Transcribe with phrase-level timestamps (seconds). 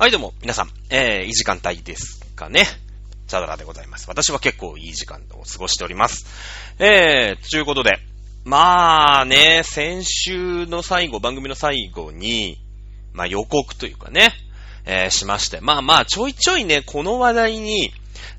[0.00, 2.64] はい、どうも、皆さん、えー、いい時間帯ですかね。
[3.26, 4.08] チャドラでございます。
[4.08, 6.24] 私は結構いい時間を過ごしております。
[6.78, 7.98] えー、ということで、
[8.46, 12.56] まあね、先週の最後、番組の最後に、
[13.12, 14.30] まあ予告というかね、
[14.86, 15.60] えー、しまして。
[15.60, 17.92] まあまあ、ちょいちょいね、この話題に、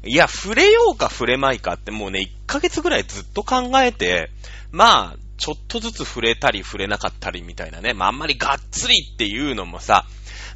[0.03, 4.31] いや、触れようか触れまいかってもうね、1ヶ月ぐらいずっと考えて、
[4.71, 7.93] まあ、ちょっとずつ触れたり触れなかったりみたいなね。
[7.93, 10.07] まああんまりがっつりっていうのもさ、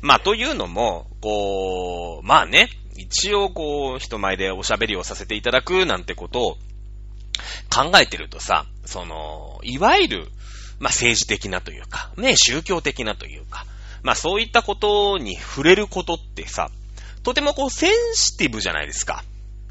[0.05, 6.51] まあ、というのも、こう、まあね、一応こう、人前でおしゃべりをさせていただくなんてことを
[7.73, 10.27] 考えてるとさ、その、いわゆる、
[10.77, 13.65] まあ、政治的なというか、ね、宗教的なというか、
[14.03, 16.69] まあ、そういったことに触れることってさ、
[17.23, 19.23] とてもこう、センシティブじゃないですか。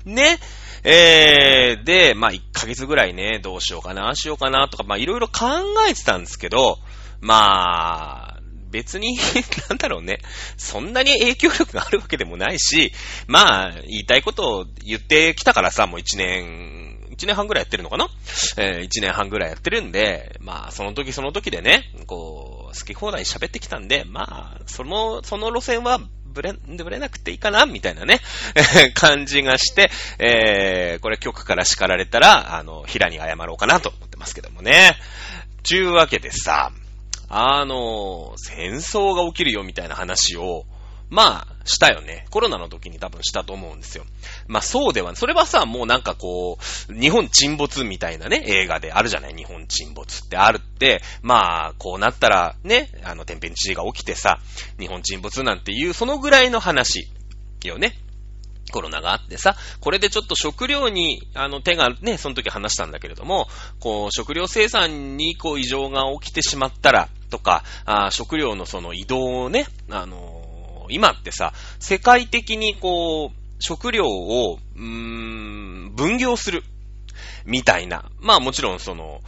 [0.05, 0.41] ね。
[0.83, 5.45] えー、で、まあ、1ヶ月ぐらいね、どうしようかな、しようかな、とか、まあ、いろいろ考
[5.89, 6.81] えてたんですけど、
[7.21, 8.34] まあ、
[8.75, 9.17] 別に、
[9.71, 10.19] なんだろうね。
[10.57, 12.93] そんなに影響力があるわけでもないし、
[13.29, 18.09] まあ、言いたいことを言ってきたからさ、もう一年、一年半ぐらいやってるのかな？
[18.57, 27.65] えー、一年半ぐらいやってるんで、まあ、その時その時でね、こう、好き放題喋ってきたんで、まあ、その、その路線は、ぶれ、ぶれなくていいかな？
[27.67, 28.19] みたいなね、
[28.95, 34.97] 感じがして、えー、これ局から叱られたら、あの、平に謝ろうかなと思ってますけどもね。
[35.63, 36.73] ちゅうわけでさ、
[37.29, 40.65] あの、戦争が起きるよみたいな話を、
[41.11, 42.27] まあ、したよね。
[42.31, 44.05] コロナの時に多分したと思うんですよ。
[44.47, 46.59] まあそうでは、それはさ、もうなんかこ
[46.89, 49.35] う、日本沈没みたいなね、映画であるじゃない？
[49.35, 54.41] 日本沈没ってあるって、まあ、こうなったらね、あの、天変地異が起きてさ、
[54.79, 57.09] 日本沈没なんていう、そのぐらいの話
[57.65, 57.95] よね。
[58.73, 63.49] コロナがあってさ、これでちょっと食料に、あの、手がね、その時話したんだけれども、
[63.81, 76.63] こう、食料生産に、こう、異常が起きてしまったら、とか、あ食料のその移動をね、あのー、今ってさ、世界的にこう、食料を、うーん、分業する。
[77.47, 78.11] みたいな。
[78.21, 79.21] まあもちろんその、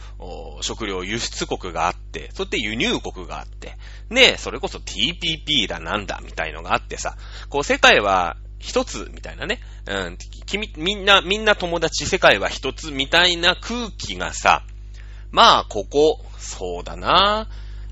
[0.61, 3.77] 食料輸出国があって、そして輸入国があって、
[4.09, 7.15] ねそれこそ TPP だなんだみたいのがあってさ、
[7.49, 9.59] こう世界は一つみたいなね。
[9.85, 14.63] うん、君、みんな、みんな友達、世界は一つみたいな空気がさ、
[15.31, 17.47] まあ、ここ、そうだな。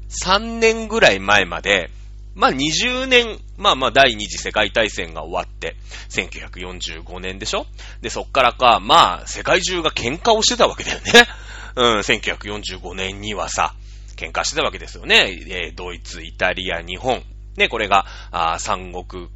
[0.10, 1.90] 3年ぐらい前まで、
[2.36, 5.76] まあ20年、まあまあ第二次世界大戦が終わって、
[6.10, 7.66] 1945年でしょ？
[8.02, 11.12] で、そっからか、まあ世界中が喧嘩をしてたわけだよね。
[11.78, 13.74] うん、1945年にはさ、
[14.18, 15.28] 喧嘩してたわけですよね。
[15.48, 17.24] えー、ドイツ、イタリア、日本。
[17.58, 19.30] ね、これが、あ三国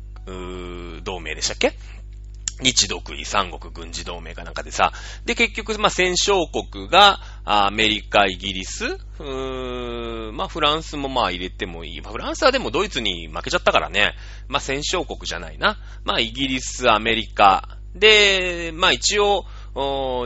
[1.03, 1.73] 同盟でしたっけ？
[2.61, 4.91] 日独位三国軍事同盟かなんかでさ。
[5.25, 12.01] で、結局、まあ、戦勝国が、アメリカ、イギリス、うー、まあ、フランスもまあ入れてもいい。
[12.01, 14.13] まあ、フランスはでもドイツに負けちゃったからね。
[14.49, 15.77] まあ、戦勝国じゃないな。
[16.03, 17.77] まあ、イギリス、アメリカ。
[17.95, 19.45] で、まあ、一応、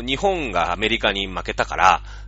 [0.05, 1.75] 日本がアメリカに負けたか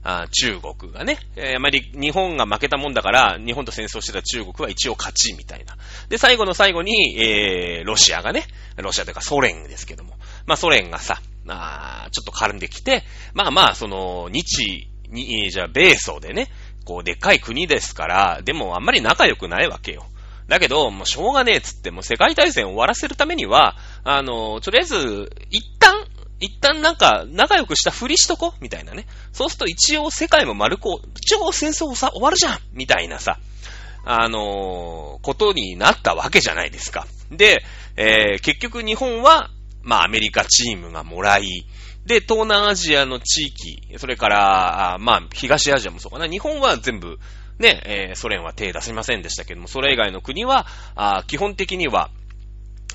[0.03, 5.77] ら、中国がね、えー、あまり日本が負けたもんだから、日本と戦争してた中国は一応勝ちみたいな。
[6.09, 8.45] で、最後の最後に、えー、ロシアがね、
[8.77, 10.15] ロシアというかソ連ですけども、
[10.45, 13.03] まあソ連がさ、あちょっと絡んできて、
[13.33, 16.49] まあまあ、その、日、に、じゃあ、米ソでね、
[16.85, 20.05] こう、でっかい国ですから、でもあんまり仲良くないわけよ。
[20.47, 26.05] だけど、もうしょうがねえっつって、もう世界大戦を終わらせるためには、あの、とりあえず、一旦、
[26.39, 29.07] 一旦なんか、仲良くしたふりしとこみたいなね。
[29.31, 33.39] そうすると一応世界も丸く、一応戦争さ、終わるじゃんみたいなさ、
[34.03, 37.07] あのー、ことになったわけじゃないですか。
[37.31, 37.63] で、
[37.95, 39.49] えー、結局日本は、
[39.81, 41.65] まあアメリカチームがもらい、
[42.05, 46.27] で、東南アジアの地域、それから、まあ東アジアもそうかな。
[46.27, 47.17] 日本は全部、
[47.57, 52.11] ね、えー、ソ連は手出しませんでしたけども、それ以外の国は、あ基本的には、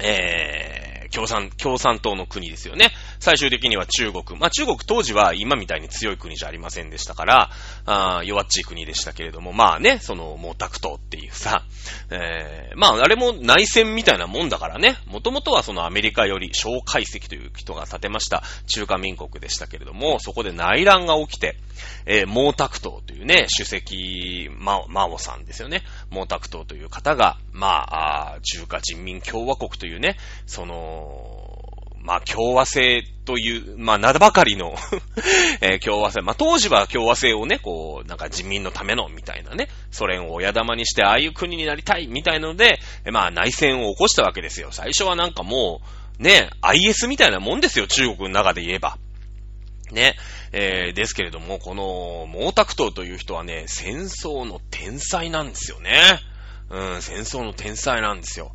[0.01, 2.93] えー、共産、共産党の国ですよね。
[3.19, 4.39] 最終的には中国。
[4.39, 7.51] まあ中国当時は今みたいに強い国じゃありませんでしたから、
[7.87, 11.65] あ弱っちい国でしたけれども、まあね、その毛沢東っていうさ、
[12.11, 21.57] えー、まああれも内戦みたいなもんだからね、もともとはそのアメリカより小解析という人が建てました中華民国でしたけれども、そこで内乱が起きて、
[22.07, 25.83] えー、毛沢東というね、主席、マオ、マオさんですよね。
[26.11, 31.00] 毛沢東という方が、まあ、あ中華人民共和国というね、その、
[32.03, 34.75] まあ、共和制という、まあ、名ばかりの
[35.61, 36.23] えー、共和制。
[36.23, 42.81] まあ、当時は共和制をね、こう、なんか人民のための、みたいなね、ソ連を親玉にして、ああいう国になりたい、みたいので、
[43.13, 44.69] まあ、内戦を起こしたわけですよ。
[44.73, 45.83] 最初はなんかも
[46.19, 48.97] う、ね、IS みたいなもんですよ、中国の中で言えば。
[49.93, 50.17] ね。
[50.53, 56.19] えー、ですけれども、この、毛沢東という人はね、戦争の天才なんですよね。
[56.71, 58.53] うん、戦争の天才なんですよ。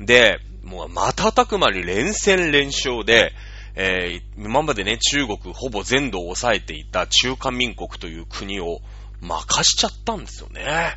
[0.00, 3.32] で、もう瞬く間に連戦連勝で、
[3.76, 8.80] えー、今までね、中国ほぼ全土を抑えていた中華民国という国を
[9.20, 10.96] 任しちゃったんですよね。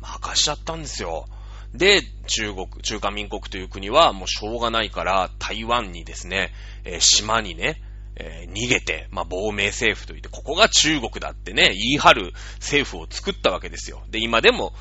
[0.00, 1.26] 任しちゃったんですよ。
[1.72, 6.52] で、中国、中華民国という国はもうしょうがないから台湾にですね、
[6.84, 7.80] えー、島にね、
[8.16, 14.02] えー、逃げて、まあ、亡命政府といって、ここが中国だってね、言い張る政府を作ったわけですよ。
[14.10, 14.72] で、今でも、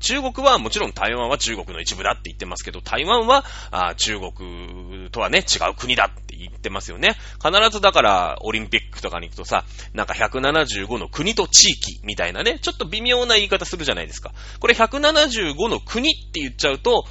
[0.00, 7.16] 中国はもちろん台湾は中国の一部だって言ってますけど、台湾はあ中国とはね、違う国だって言ってますよね。
[7.42, 14.32] 必ずだから、オリンピックとかに行くとさ、なんか175の国と地域みたいなね、ちょっと微妙な言い方するじゃないですか。
[14.58, 17.04] これ175の国って言っちゃうと、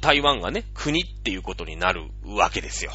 [0.00, 2.92] 台湾がね、国っていうことになるわけですよ。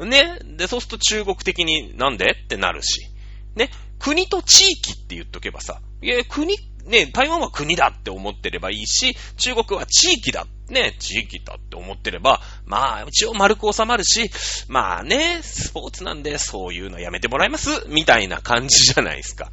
[0.00, 0.38] ね。
[0.44, 3.08] で、そうすると中国的になんでってなるし。
[3.54, 3.70] ね。
[3.98, 6.56] 国と地域って言っとけばさ、いや、国っ、
[6.88, 14.30] ね、台湾は国だって思ってればいいし、中国は地域だ、ね、地域だって思ってれば、まあ、一応丸く収まるし、
[14.68, 19.50] まあね、スポーツなんでそういうのやめてもらいますみたいな感じじゃないですか。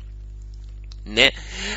[1.06, 1.34] ね。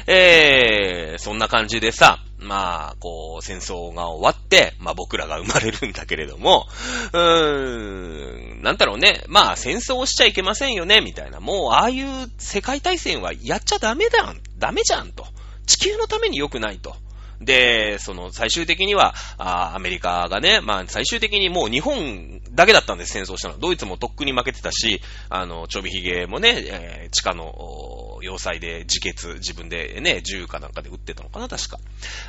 [0.06, 6.66] えー、そんな感じでさ、まあ、こう、戦争が終わって、まあ僕らが生まれるんだけれども、
[7.12, 9.24] うーん、なんだろうね。
[9.26, 11.40] まあ戦争をしちゃいけませんよね、みたいな。
[11.40, 15.26] もう、ああいう世界大戦はやっちゃダメだ、ダメじゃん、と。
[15.68, 16.96] 地球のために良くないと。
[17.40, 23.60] で、その最終的には、あアメリカがね、まあ最終的にもう日本だけだったんです、戦争したのは。
[23.60, 31.78] ドイツもとっくに負けてたし、あの、ちょびひげもね、えー、地下の、要塞で自決、自分でね、銃かなんかで撃ってたのかな、確か。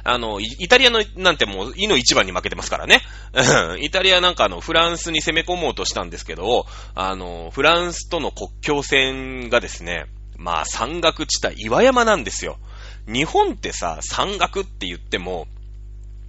[0.03, 3.01] あの、イタリアのなんてもう、イの一番に負けてますからね。
[3.81, 10.05] イタリアなんかあの、フランスに攻め込もうとしたんですけど、あの、フランスとの国境線がですね、
[10.37, 12.59] まあ山岳地帯、岩山なんですよ。
[13.11, 15.47] 日本ってさ、山岳って言っても、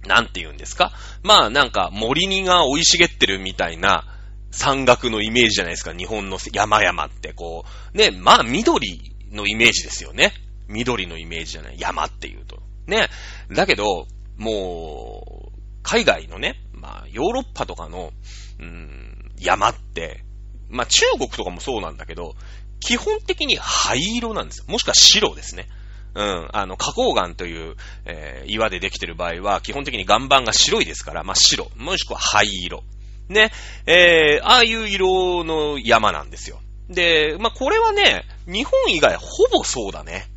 [0.07, 0.91] なんて言うんですか？
[1.21, 4.05] まあなんか森にが生い茂ってるみたいな
[4.49, 5.93] 山岳のイメージじゃないですか。
[5.93, 7.97] 日本の山々ってこう。
[7.97, 8.99] ね、まあ緑
[9.31, 10.33] のイメージですよね。
[10.67, 11.79] 緑のイメージじゃない。
[11.79, 12.59] 山って言うと。
[12.87, 13.09] ね。
[13.51, 14.07] だけど、
[14.37, 18.11] もう、海外のね、まあヨーロッパとかの、
[18.59, 20.23] うーん、山って、
[20.69, 22.35] まあ中国とかもそうなんだけど、
[22.79, 24.65] 基本的に灰色なんですよ。
[24.67, 25.67] もしくは白ですね。
[26.13, 27.75] うん、あの、花崗岩という、
[28.05, 32.83] えー、岩でできてる場合は、基本的に岩盤が白いですから、まあ、白、もしくは灰色。
[33.29, 33.51] ね、
[33.85, 36.59] えー、ああいう色の山なんですよ。
[36.89, 40.27] で、まあ、これはね、日本以外ほぼそうだね。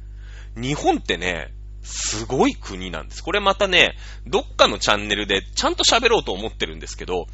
[0.56, 3.22] 日本ってね、すごい国なんです。
[3.22, 3.96] これまたね、
[4.26, 7.26] どっかのチャンネルでちゃんと喋ろうと思ってるんですけど、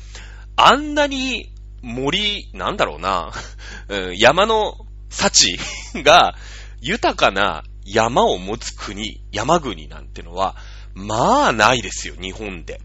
[0.56, 1.52] あんなに
[1.82, 3.32] 森、なんだろうな、
[4.16, 4.74] 山の
[5.10, 5.58] 幸
[6.02, 6.34] が
[6.80, 10.56] 豊かな山を持つ国、山国なんてのは、
[10.94, 12.80] まあないですよ、日本で。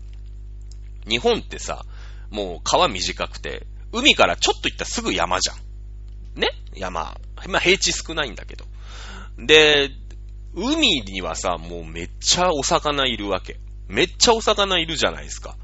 [1.07, 1.85] 日本ってさ、
[2.31, 6.39] もう川短くて、海からちょっと行ったらすぐ山じゃん。
[6.39, 6.49] ね？
[6.75, 7.17] 山。
[7.47, 8.65] まあ平地少ないんだけど。
[9.37, 9.89] で、
[10.53, 13.59] 海にはさ、もうめっちゃお魚いるわけ。
[13.87, 15.55] めっちゃお魚いるじゃないですか。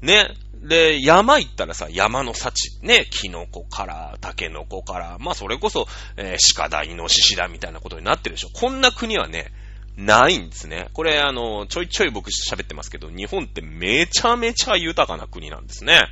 [0.00, 0.28] ね？
[0.62, 5.86] で、山行ったらさ、山の幸、ね、キノコから、タケノコから、まあそれこそ、
[6.16, 8.48] えー、鹿だ、イノシシだみたいなことになってるでしょ。
[8.52, 9.52] こんな国はね、
[9.96, 10.88] ないんですね。
[10.92, 16.02] これ、あの、ちょいちょい僕喋ってますけど、日本ってめちゃめちゃ豊かな国なんですね。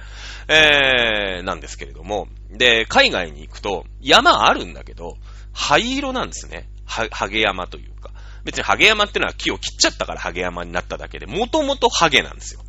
[0.48, 2.28] えー、なんですけれども。
[2.50, 5.18] で、海外に行くと、山あるんだけど、
[5.52, 6.68] 灰色なんですね。
[6.86, 8.10] は、ハゲ山というか。
[8.44, 12.60] 別にハゲ山ってのは木を切っちゃったからハゲ山になっただけで、もともとハゲなんですよ。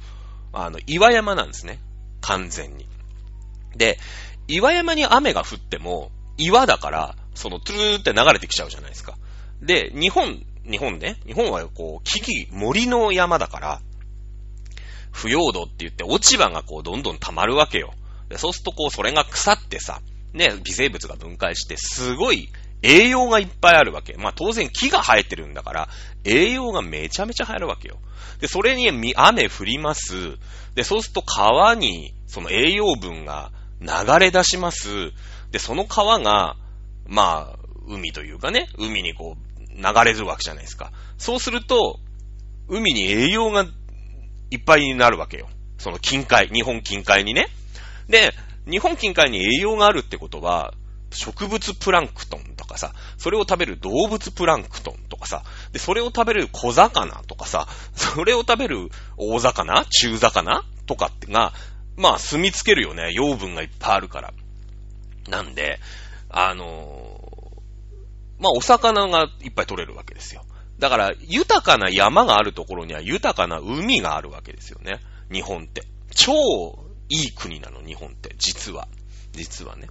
[0.55, 1.79] あの、岩山なんですね。
[2.21, 2.87] 完全に。
[3.75, 3.99] で、
[4.47, 9.17] 岩山に雨が降っても、岩だから、その、トゥルーって流れてきちゃうじゃないですか。
[9.61, 13.81] で、日本、日本ね、日本はこう、木々、森の山だから、
[15.11, 17.93] 不要土って言って落ち葉がこう、どんどん溜まるわけよ。
[18.37, 20.01] そうするとこう、それが腐ってさ、
[20.33, 22.49] ね、微生物が分解して、すごい
[22.85, 24.13] 栄養がいっぱいあるわけ。
[24.13, 25.89] まあ当然木が生えてるんだから、
[26.23, 27.97] 栄養がめちゃめちゃ入るわけよ。
[28.39, 30.37] で、それに雨降ります。
[30.75, 33.51] で、そうすると川にその栄養分が
[33.81, 35.11] 流れ出します。
[35.51, 36.55] で、その川が、
[37.07, 40.91] まあ、海というかね、海にこう、流れるわけじゃないですか。
[41.17, 41.99] そうすると、
[42.67, 43.65] 海に栄養が
[44.51, 45.47] いっぱいになるわけよ。
[45.77, 47.47] その近海、日本近海にね。
[48.07, 48.33] で、
[48.69, 50.73] 日本近海に栄養があるってことは、
[51.11, 59.85] 植物プランクトンとかさ、それを食べる動物プランクトンとかさ、で、それを食べる小魚とかさ、それを食べる大魚？
[59.85, 61.53] 中魚とかってが、
[61.97, 63.11] まあ、住みつけるよね。
[63.13, 64.33] 養分がいっぱいあるから。
[65.29, 65.79] なんで、
[66.29, 70.43] あのー、まあ、お魚がいっぱい取れるわけですよ。
[70.77, 74.99] だから、豊かな山があるところには豊かな海があるわけですよね。
[75.31, 75.83] 日本って。
[76.13, 76.33] 超
[77.09, 78.35] いい国なの、日本って。
[78.37, 78.87] 実は。
[79.35, 79.87] 実はね。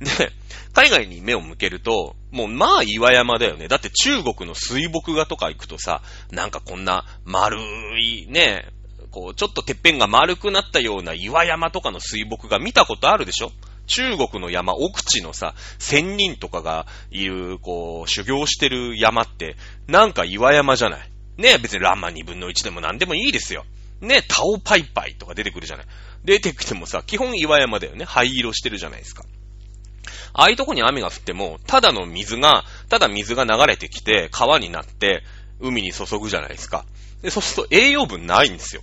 [0.00, 0.32] で、
[0.72, 3.68] 海外に目を向けると、もうまあ岩山だよね。
[3.68, 7.58] だって中国の水墨画とか行くとさ、なんかこんな丸
[8.00, 8.66] いね、
[9.10, 13.50] こう、ちょっとてっぺんが丸くなったような岩山とかの水墨画見たことあるでしょ？
[13.86, 19.56] 中国の山、奥地のさ、仙人とかがいる、こう、修行してる山って、
[19.88, 21.10] なんか岩山じゃない？
[21.38, 23.64] ね別にランマ2分の1でも何でもいいですよ。
[24.00, 25.86] ねタオパイパイとか出てくるじゃない。
[26.24, 28.04] 出てきてもさ、基本岩山だよね。
[28.04, 29.24] 灰色してるじゃないですか。
[30.32, 35.22] ああいうとこに雨が降っても、ただの水が、ただ水が流れてきて、川になって、
[35.60, 36.84] 海に注ぐじゃないですか。
[37.22, 38.82] で、そうすると栄養分ないんですよ。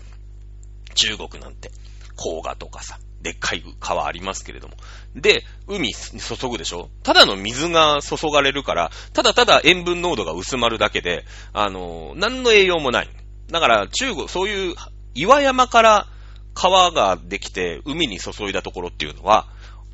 [0.94, 1.72] 中国なんて。
[2.18, 3.00] 黄河とかさ。
[3.22, 4.76] でっかい川ありますけれども。
[5.16, 6.90] で、海に注ぐでしょ？
[7.02, 13.10] ただの水が注がれるから、ただただ塩分濃度が薄まるだけで、あのー、何の栄養もない。
[13.50, 14.76] だから中国、そういう
[15.18, 16.08] 岩山から
[16.54, 19.48] 川ができて海に注いだところっていうのは、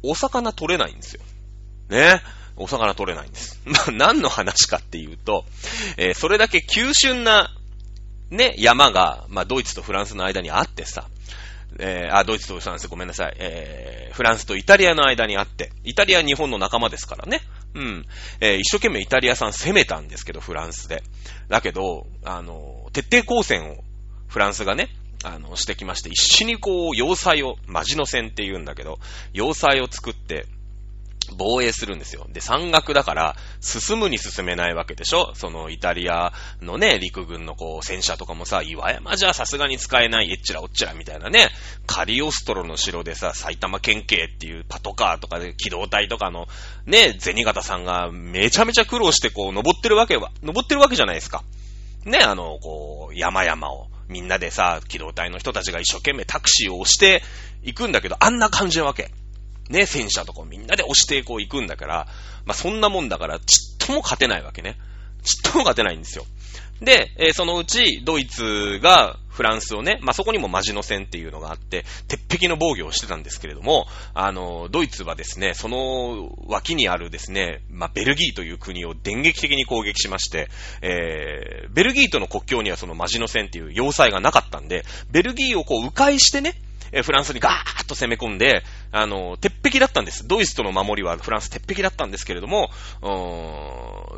[0.04, 1.22] お魚取れないんですよ。
[1.90, 2.22] ね。
[2.56, 3.60] お魚取れないんです。
[3.66, 5.46] まあ、何の話かっていうと、
[5.98, 7.56] えー、それだけ急峻な、
[8.30, 11.08] ね、山が、まあ、ドイツとフランスの間にあってさ、
[11.80, 13.36] えー、あ、ドイツとフランスごめんなさい。
[13.38, 17.42] えー、フランスとイタリアの間にあって、イタリアは日本の仲間ですからね。
[17.74, 18.06] うん。
[18.40, 21.04] えー、一生懸命イタリアさん攻めたんですけど、フランスで。
[21.50, 23.84] だけど、あの、徹底抗戦を
[24.28, 24.90] フランスがね、
[25.24, 29.00] あの、してきまして、一緒にこう、要塞を、マジの戦って言うんだけど、
[29.34, 30.46] 要塞を作って、
[31.38, 32.28] 防衛するんですよ。
[32.30, 35.34] で、山岳だから、進むに進めないわけでしょ？
[35.36, 41.50] その、イタリアのね、陸軍のこう、戦車とかもさ、岩山じゃさすがに使えない、えっちらおっちらみたいなね、
[41.88, 46.48] カリオストロの城でさ、埼玉県警っていうパトカーとかで機動隊とかの、
[46.86, 51.42] ね、銭形さんがめちゃめちゃ苦労してこう、登ってるわけは、登ってるわけじゃないですか。
[52.04, 53.88] ね、あの、こう、山々を。
[54.14, 57.24] みんなでさ、機動隊の人たちが一生懸命タクシーを押して
[57.64, 59.10] いくんだけど、あんな感じなわけ。
[59.70, 62.08] ね、戦車とかみんなで押してこう行くんだから、
[62.46, 64.78] まあ、そんなもんだから、ちっとも勝てないわけね。
[65.24, 66.26] ちっとも勝てないんですよ。
[66.84, 80.50] で、えー、そのうち、ドイツがフランスをね、まあ、そこにもマジノ戦っていうのがあって、鉄壁の防御をしてたんですけれども、あの、ドイツはですね、その脇にあるですね、まあ、ベルギーという国を電撃的に攻撃しまして、
[80.82, 86.54] えー、ベルギーとの国境にはそのマジノ戦っていう要塞がなかったんで、ベルギーをこう迂回してね、
[86.94, 90.28] えフランスにガーッと攻め込んで、あの、鉄壁だったんです。
[90.28, 92.70] ドイツとの守りはフランス鉄壁だったんですけれども、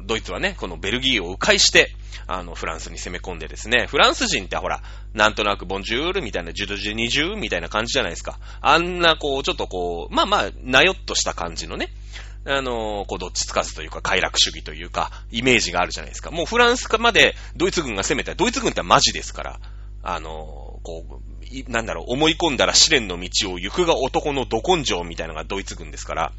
[0.03, 1.96] ドイツはね、このベルギーを迂回して、
[2.27, 8.39] あの、フランスに攻め込んでですね、フランス人ってほら、なんとなくボンジュールみたいな、ジュドジュニジューみたいな感じじゃないですか。
[8.62, 11.89] あんな、こう、ちょっとこう、まあまあ、なよっとした感じのね、
[12.48, 16.29] あのこう、どっちつかずというか、快楽主義というか、イメージがあるじゃないですか。
[16.29, 19.60] もうフランスまでドイツ軍が攻めたドイツ軍ってマジですから、
[20.03, 21.35] あのこう、
[21.68, 26.32] なんだろう、思い込んだら試練の道を行くが男のど根性みたいなのがドイツ軍ですから、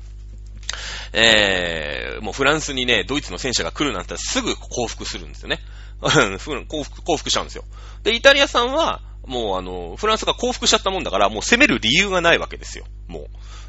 [1.12, 5.60] えー、もうフランスにね、ドイツの戦車が来るなんてすぐ降伏するんですよね。
[6.68, 7.64] 降伏、降伏しちゃうんですよ。
[8.02, 12.84] で、イタリアさんは、もうあの、フランスが降伏しちゃったもんだから、もう攻める理由がないわけですよ。
[13.08, 13.28] も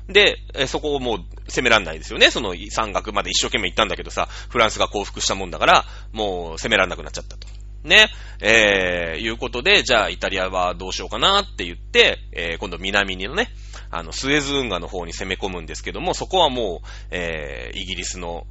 [0.09, 0.13] う。
[0.13, 2.31] で、そこをもう攻めらんないですよね。
[2.31, 7.46] その山岳まで一生懸命行ったんだけどさ、フランスが降伏したもんだから、もう攻めらんなくなっちゃったと。
[7.87, 13.49] ね、えー、いうことで、じゃあイタリアはどうしようかなって言って、えー、今度南にのね、
[13.89, 18.45] あの、スエズ運河の方に攻め込むんですけども、そこはもう、えー、イギリスの、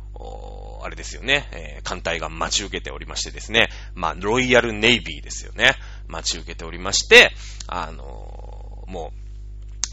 [0.82, 5.74] あれですよね、えー、艦隊が待ち受けておりましてですね、まあ、ロイヤルネイビーですよね、
[6.08, 7.32] 待ち受けておりまして、
[7.66, 9.12] あのー、も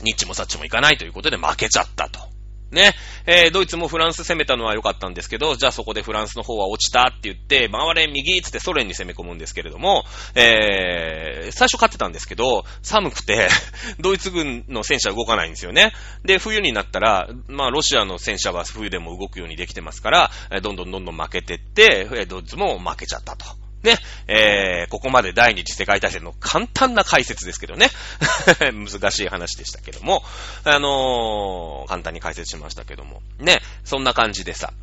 [0.02, 2.33] う、ニッチもサッチもいかないということで負けちゃったと。
[2.72, 2.94] ね。
[3.26, 10.04] えー、ドイツもフランス攻めたのは良かったんですけど、じゃあそこでフランスの方は落ちたって言って、回れ右っつってソ連に攻め込むんですけれども、
[10.36, 13.50] えー、最初勝ってたんですけど、寒くて
[14.00, 15.94] ドイツ軍の戦車動かないんですよね。
[16.24, 23.63] で、冬になったら、まあ、ロシアの戦車は冬でも動くようにできてますから、どんどんどんどん負けてって、ドイツも負けちゃったと。
[23.84, 23.98] ね、
[24.28, 27.90] えー、ここまで第二次世界大戦の簡単な解説ですけどね。
[28.74, 30.24] 難しい話でしたけども、
[30.64, 33.22] あのー、簡単に解説しましたけども。
[33.40, 34.74] ね、そんな感じでさ、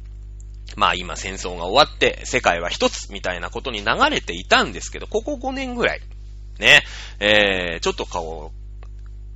[0.76, 6.00] まあ今戦争が終わって世界は一つみたいなことに流れていたんですけど、ここ5年ぐらい、
[6.58, 6.84] ね、
[7.18, 8.52] えー、ちょっと顔を、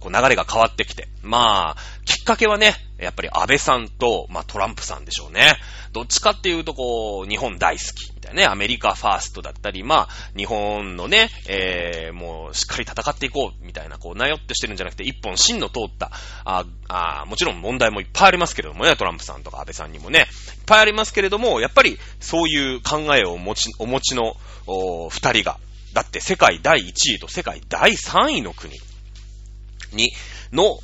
[0.04, 1.08] こう流れが変わってきて。
[1.22, 5.56] まあ、きっかけはね、やっぱり安倍さんと、まあトランプさんでしょうね。
[5.92, 8.14] どっちかっていうとこう、日本大好き。
[8.24, 16.10] たいなね、アメリカファーストだったり、まあ、日本のね、えー、もう、しっかり戦っていこう、みたいな、こう、なよってしてるんじゃなくて、一本芯の通った、
[16.44, 20.26] あ、あ、もちろん問題もいっぱいありますけれどもね、トランプさんとか安倍さんにもね、いっ
[20.66, 25.58] ぱいありますけれども、やっぱり、そういう考えをお持ち、お持ちの、お二人が、
[25.92, 28.74] だって世界第1位と世界第3位の国。
[29.94, 30.12] に、
[30.52, 30.78] の、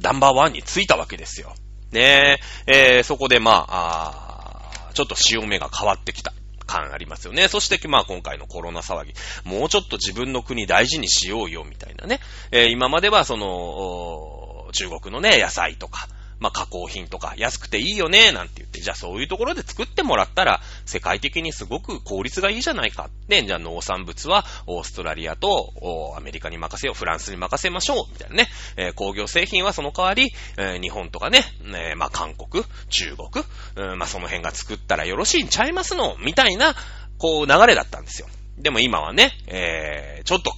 [0.00, 1.54] ナンバーワンについたわけですよ。
[1.92, 6.32] ねえ、ー、そこでまあ、あちょっと潮目が変わってきた。
[6.70, 7.48] 感ありますよね。
[7.48, 9.12] そして、まあ今回のコロナ騒ぎ、
[9.44, 12.20] もうちょっと自分の国大事にしようよ、みたいなね。
[12.52, 16.06] えー、今まではその、中国のね、野菜とか、
[16.40, 23.10] まあ、加工品とか安くていいよね、なんて言って、じゃあそういうところで作ってもらったら、世界的にすごく効率がいいじゃないか。
[23.28, 28.48] で、じゃあ農産物はオーストラリアとアメリカに任せよう、フランスに任せましょう、みたいなね。
[28.76, 33.44] えー、工業製品はその代わり、えー、日本とかね、えー、まあ、韓国、中国、
[33.76, 36.74] うん、まあ、その辺が作ったらよろしいんちゃいますの、みたいな、
[37.18, 38.28] こう流れだったんですよ。
[38.56, 40.52] でも今はね、えー、ちょっと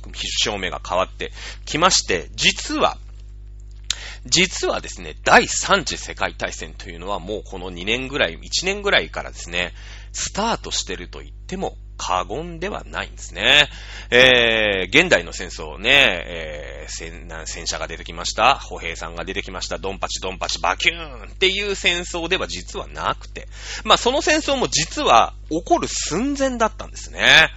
[0.45, 1.33] 照明が変わって
[1.65, 2.99] きまして、実は、
[4.27, 9.73] 実はですね、第3次世界大戦というのはもうこの2年ぐらい、1年ぐらいからですね、
[10.13, 13.69] スタートしてると言っても過言ではないんですね。
[14.11, 15.91] えー、現代の戦争ね、
[16.27, 18.57] えー、戦、戦車が出てきました。
[18.57, 19.79] 歩兵さんが出てきました。
[19.79, 23.49] ドンパチドンパチバキューンっていう戦争では実はなくて。
[23.85, 27.51] まあその戦争も実は起こる寸前だったんですね。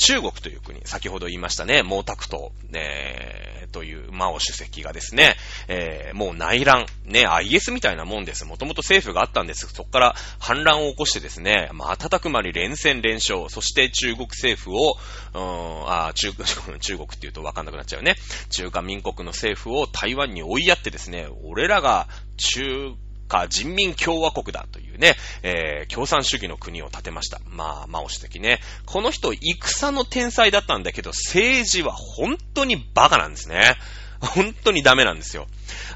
[0.00, 5.36] 中国という国、先ほど言いましたね、毛沢東、えー、というマオ主席がですね、
[5.68, 8.46] えー、もう内乱、ね、IS みたいなもんです。
[8.46, 9.66] もともと政府があったんです。
[9.66, 14.96] そこから反乱を起こしてですね、まあ、瞬く間に連戦連勝、そして中国政府を、
[15.34, 15.38] う
[15.84, 16.32] ん、あ中、
[16.80, 18.16] 中国って言うとわかんなくなっちゃうね。
[18.48, 22.94] 中華民国の政府を台湾に追いやってですね、俺らが中
[23.30, 27.40] か人民共和国だというね、えー、共産主義の国を建てました。
[27.46, 28.60] まあ、マオ主席ね。
[28.84, 33.76] この人、戦の天才だったんだけど、政治は本当にバカなんですね。
[34.20, 35.46] 本当にダメなんですよ。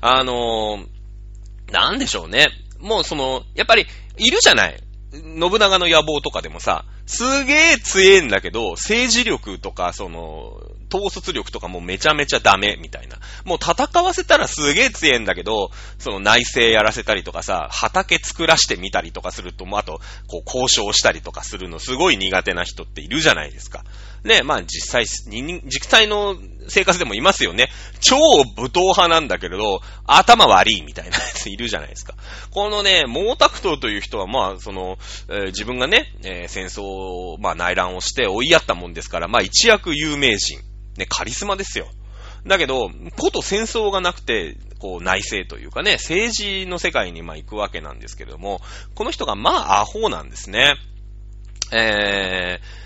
[0.00, 2.46] あのー、なんでしょうね。
[2.78, 3.86] もうその、やっぱり、
[4.16, 4.80] いるじゃない。
[5.12, 10.60] 信長の野望とかでもさ、すげえ強えんだけど、政治力とか、その、
[10.94, 13.18] 統率力とかもめちゃめちゃダメみたいな。
[13.44, 23.84] もう戦わせたらすげえ強えんだけど、その内政やらせたりとかさ、畑作らしてみたりとかすると、もうあと、こう交渉したりとかするのすごい苦手な人っているじゃないですか。
[24.22, 26.36] ね、まあ実際、実際の
[26.68, 27.70] 生活でもいますよね。
[28.00, 28.16] 超
[28.56, 32.14] 武闘派なんだけれど、頭悪いみたいなやついるじゃないですか。
[32.50, 34.96] このね、毛沢東という人は、まあ、その、
[35.28, 40.60] えー、自分がね、えー、戦争、まあ内乱をして追いやったもんですから、まあ一躍有名人。
[40.96, 41.88] ね、カリスマですよ。
[42.46, 48.60] だけど、こと戦争がなくて、こう内政というかね、政治の世界にまあ行くわけなんですけれども、
[48.94, 50.74] この人がまあアホなんですね。
[51.72, 52.83] えー、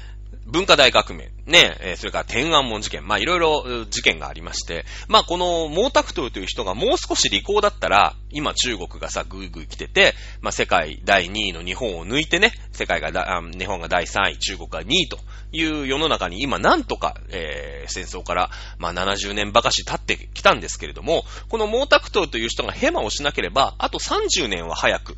[0.51, 15.19] 文化大革命、ね、えそれから天安門事件、まあいろいろ事件がありまして、まあこの毛沢東という人がもう少し利口だったら、今中国がさ、ぐいぐい来てて、まあ世界第2位の日本を抜いてね、世界がだ、日本が第3位、中国が2位と
[15.53, 25.17] いう世の中に今なんとか、えー、戦争から、まあ70年ばかし経ってきたんですけれども、この毛沢東という人がヘマをしなければ、あと30年は早く、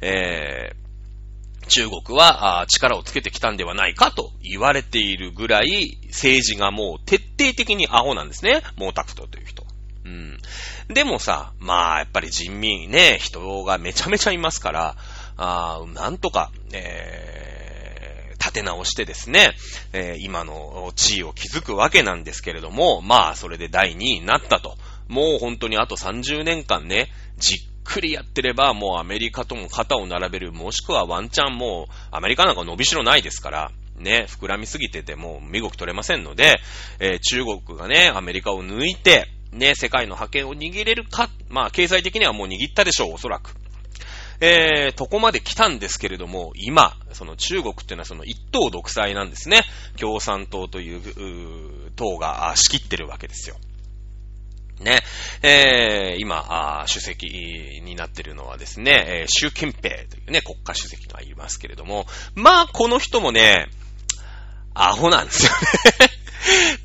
[0.00, 0.83] えー、
[1.66, 8.62] 中国は力をつけてきたんではないかと言われているぐらい政治がもう徹底的にアホなんですね。
[8.78, 9.64] 毛沢東という人。
[10.04, 10.38] うん。
[10.88, 14.96] でもさ、まあやっぱり人民ね、人がめちゃめちゃいますから、
[15.36, 19.52] あなんとか、えー、立て直してですね、
[19.92, 24.76] えー、今の地位を築くわけなんですけれども、まあそれで第2位になったと。
[25.08, 36.60] もう本当にあと30年間ね、じっくりやってれば、もうアメリカとも肩を並べる、もしくはワンチャンもう、アメリカなんか伸びしろないですから、ね、膨らみすぎてても身動き取れませんので、
[36.98, 43.54] えー、中国がね、アメリカを抜いて、ね、世界の覇権を握れるか、まあ、経済的にはもう握ったでしょう、おそらく。
[44.40, 49.62] えー、とこまで来たんですけれども、今、その中国っていうのはその一党独裁なんですね。
[49.96, 53.56] 共産党という、う党が仕切ってるわけですよ。
[54.84, 55.02] ね、
[55.42, 63.66] えー、今、主席になってるのはですね、え、習近平というね、国家主席がいますけれども、まあ、この人もね、
[64.74, 66.10] アホなんですよね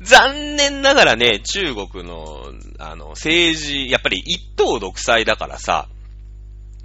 [0.00, 5.88] 残念ながらね、中国の、あの、政治、やっぱり一党独裁だからさ、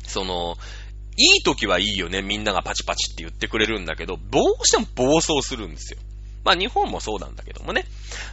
[0.06, 0.58] その、
[1.18, 6.00] いい時はいいよね、みんながパチパチって言ってくれるんだけど、どうしても暴走するんですよ。
[6.46, 7.86] まあ日本もそうなんだけどもね。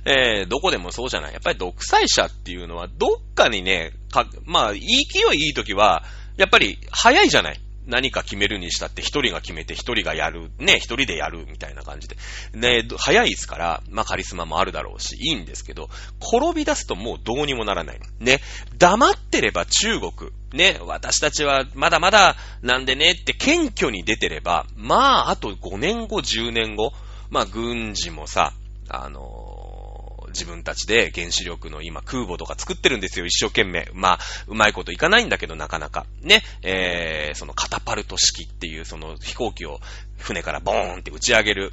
[0.04, 1.32] えー、どこでもそうじゃない。
[1.32, 4.86] やっぱり独裁者っていうのはどっかにね、か、まあ、勢い
[5.46, 6.04] いい時は、
[6.36, 7.60] やっぱり早いじゃない。
[7.84, 12.16] 何か決めるにしたって一人が決めて一人がやる、ね、一人でやるみたいな感じで。
[12.54, 15.88] ね、早いですから、まあカリスマもあるだろうし、いいんですけど、
[16.20, 18.00] 転び出すともうどうにもならない。
[18.20, 18.40] ね、
[18.78, 26.92] 黙ってれば中国、ね、私たちはまだまだなんでねって謙虚に出てれば、まああと5年後、10年後、
[27.32, 28.52] まあ、軍事もさ、
[28.90, 33.88] あの自分たちで原子力の今空母とか作ってるんですよ、一生懸命。
[33.94, 34.18] まあ、
[34.48, 36.04] うまいこといかないんだけど、なかなか。
[36.20, 39.80] ね、えー、そのカタパルト式っていうその飛行機を
[40.18, 41.72] 船からボーンって打ち上げる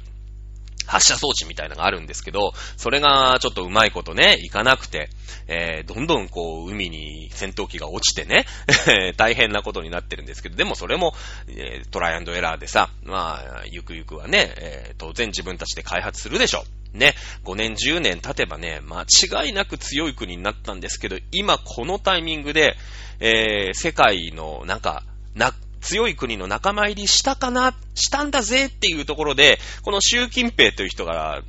[0.90, 5.08] 発射装置みたいなのがあるんですけど、それがちょっとうまいことね、いかなくて、
[5.46, 8.44] えー、どんどんこう、海に戦闘機が落ちてね、
[9.16, 11.14] 大変なことになってるんですけど、でもそれも、
[11.48, 16.64] えー、トライアンドエラーでさ、まあ、ゆくゆくはね、えー、当然自分たちで開発するでしょ。
[16.92, 22.76] ね、5年、10年経てばね、間違いなく強い国になったんですけど、今このタイミングで、
[23.20, 31.42] えー、世界のなんか、な、強い国の仲間入りしたかな、したんだぜっていうところで、この習近平という人が、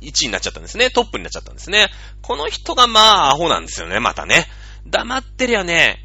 [0.00, 0.90] 1位になっちゃったんですね。
[0.90, 1.88] トップになっちゃったんですね。
[2.22, 4.46] この人がまあ、アホなんですよね、またね。
[4.86, 6.04] 黙ってりゃね、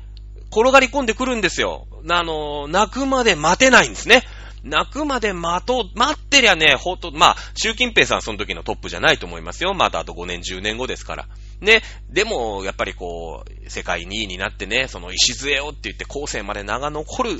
[0.52, 1.88] 転がり込んでくるんですよ。
[2.10, 4.24] あの、泣くまで待てないんですね。
[4.64, 9.74] 泣くまで待とう、待ってりゃね、ほんと、まあ、習近平さんその時のトップじゃないと思いますよ。
[9.74, 11.28] まだあと5年、10年後ですから。
[11.64, 17.32] ね、でも、やっぱりこう、世界2位になってね、その礎をって言って後世まで名が残る、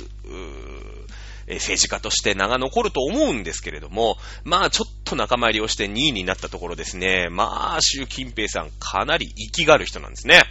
[1.46, 10.42] 政治家として名が残ると思うんですけれども、まあちょっと仲間入りをして2位になったところですね、まあ習近平さんかなり生きがる人なんですね。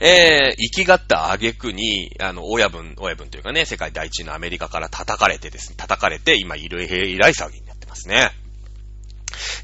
[0.00, 8.30] えー、生きがった挙句に、あの、親分、親分というかね、世界第一のアメリカから叩かれてですね、叩かれて、今、いる、依頼騒ぎになってますね。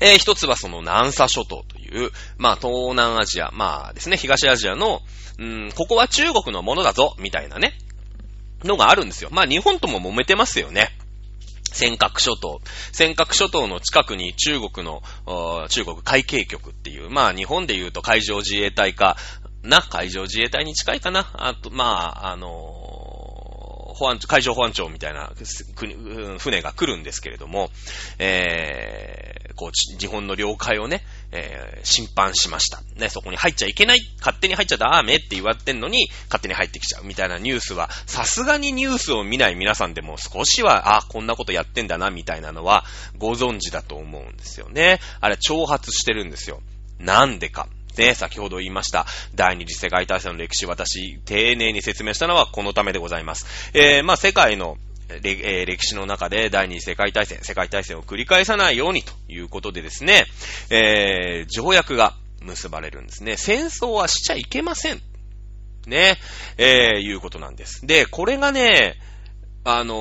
[0.00, 5.00] えー、一つはその南沙諸島という、まあ東南アジア、まあですね、東アジアの、
[5.38, 7.78] うん、ここは中国のものだぞ、みたいなね、
[8.62, 9.30] のがあるんですよ。
[9.32, 10.90] まあ日本とも揉めてますよね。
[11.72, 12.60] 尖閣諸島。
[12.92, 15.02] 尖閣諸島の近くに中国の、
[15.68, 19.16] 中国海警局っていう、まあ日本で言うと海上自衛隊か
[19.64, 21.30] な、海上自衛隊に近いかな。
[21.34, 23.13] あと、まあ、あの
[23.94, 25.32] 保安、海上保安庁みたいな
[26.38, 27.70] 船が来るんですけれども、
[28.18, 32.82] えー、こう、日本の領海をね、えー、侵犯しました。
[32.96, 42.84] ね、そこに入っちゃいけない、勝手に入っちゃダメって言われてんのに、勝手に入ってきちゃうみたいなニュースは、さすがにニュースを見ない皆さんでも少しは、あ、こんなことやってんだな、みたいなのは、
[43.16, 45.00] ご存知だと思うんですよね。
[45.20, 46.60] あれ、挑発してるんですよ。
[46.98, 47.68] なんでか。
[47.96, 53.70] ね、先ほど言いました、第二次世界大戦の歴史、私、丁寧に説明したのはこのためでございます。
[53.74, 54.76] えー、まあ、世界の
[55.22, 60.26] え歴史の中で第二次世界大戦、世界大戦を繰り返さないようにということでですね、
[60.70, 63.36] えー、条約が結ばれるんですね。
[63.36, 65.00] 戦争はしちゃいけません。
[65.86, 66.18] ね、
[66.56, 67.86] えー、いうことなんです。
[67.86, 68.96] で、これがね、
[69.64, 69.94] あの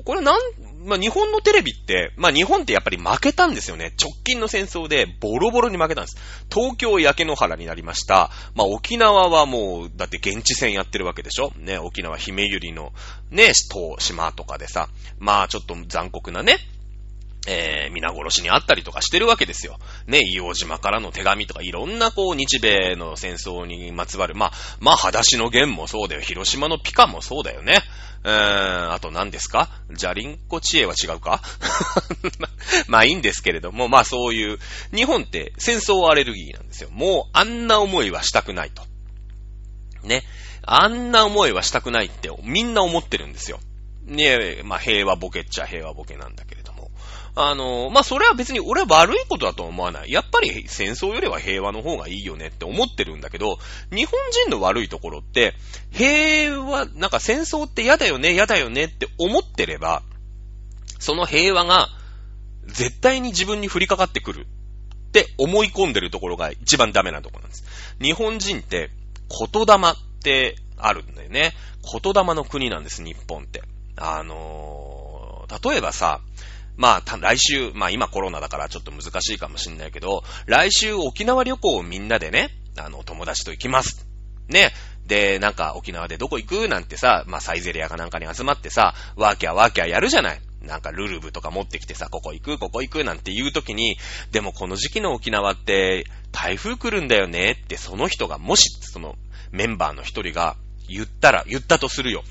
[0.00, 0.40] ー、これなん、
[0.84, 3.94] まあ、日本のテレビって、まあ、日本ってやっぱり負けたんですよね。
[4.00, 6.16] 直近の戦争でボロボロに負けたんです。
[6.52, 8.30] 東京焼け野原になりました。
[8.54, 12.92] まあ、沖縄はもう、だって現地戦やってるわけでしょね、沖縄姫百合の、
[13.30, 14.88] ね、島、とかでさ、
[15.18, 16.58] まあ、ちょっと残酷なね、
[17.46, 19.78] えー、皆殺しにあったりとかしてるわけですよ。
[20.06, 26.20] ね、硫黄島からの手紙とか、いろんなこう、日米の戦争にまつわる、まあ、まあ、裸足の弦もそうだよ。
[26.20, 27.78] 広島のピカもそうだよね。
[28.24, 29.70] うーん、あと何ですか？
[29.92, 31.42] じゃりんこ知恵は違うか？
[32.88, 34.58] まあいいんですけれども、まあそういう、
[34.94, 36.90] 日本って戦争アレルギーなんですよ。
[36.90, 38.82] もうあんな思いはしたくないと。
[40.02, 40.22] ね。
[40.62, 43.60] あんな思いはしたくないってみんな思ってるんですよ。
[44.04, 46.55] ねまあ平和ボケっちゃ平和ボケなんだけど。
[47.38, 50.10] あの、まあ、それは別に俺は悪いことだと思わない。
[50.10, 53.58] やっぱり戦争よりは平和の方がいいよねって思ってるんだけど、
[53.94, 55.52] 日本人の悪いところって、
[55.92, 60.02] 平和、なんか戦争って嫌だよね、嫌だよねって思ってれば、
[60.98, 61.88] その平和が
[62.68, 67.64] 絶対に自分に降りかかってくるって思い込んでるところが一番ダメなところなんです。
[68.00, 68.90] 日本人って
[69.52, 71.52] 言霊ってあるんだよね。
[72.02, 73.62] 言霊の国なんです、日本って。
[73.98, 76.22] あのー、例えばさ、
[76.76, 84.06] まあ、来週、まあ今コロナだからちょっと難しいかもしんないけど、来週沖縄旅行をみんなでね、あの、友達と行きます。
[84.48, 84.72] ね。
[85.06, 90.40] で、なんか沖縄でどこ行くなんてさ、まあサイゼリアかなんかに集まってさ、ワーキャーワーキャーやるじゃない。
[90.62, 93.96] なんかルルブとか持ってきてさ、ここ行く、ここ行くなんて言うときに、
[94.32, 99.16] でもこの時期の沖縄って台風来るんだよねってその人がもし、その
[99.52, 100.56] メンバーの一人が
[100.88, 102.22] 言ったら、言ったとするよ。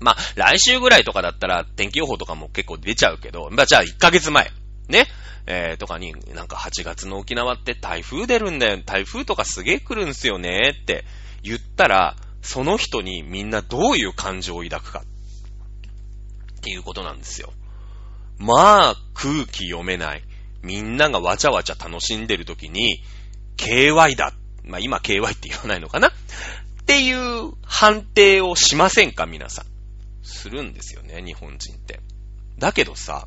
[0.00, 4.50] まあ、来週ぐらいとかだったら天気予報とかも結構出ちゃうけど、まあ、じゃあ1ヶ月前、
[4.88, 5.06] ね、
[5.46, 11.04] えー、とかに、なんか8月の沖縄って台風出るんだよ、台風とかすげえ来るんすよねって
[11.42, 15.02] 言ったら、その人にみんなどういう感情を抱くか
[16.58, 17.52] っていうことなんですよ。
[18.38, 20.22] まあ、空気読めない。
[20.62, 23.02] みんながわちゃわちゃ楽しんでる時に、
[23.56, 24.32] KY だ。
[24.64, 26.12] まあ今 KY って言わないのかなっ
[26.86, 29.75] ていう判定をしませんか皆さん。
[30.26, 32.00] するんですよね、日本人って。
[32.58, 33.26] だけどさ、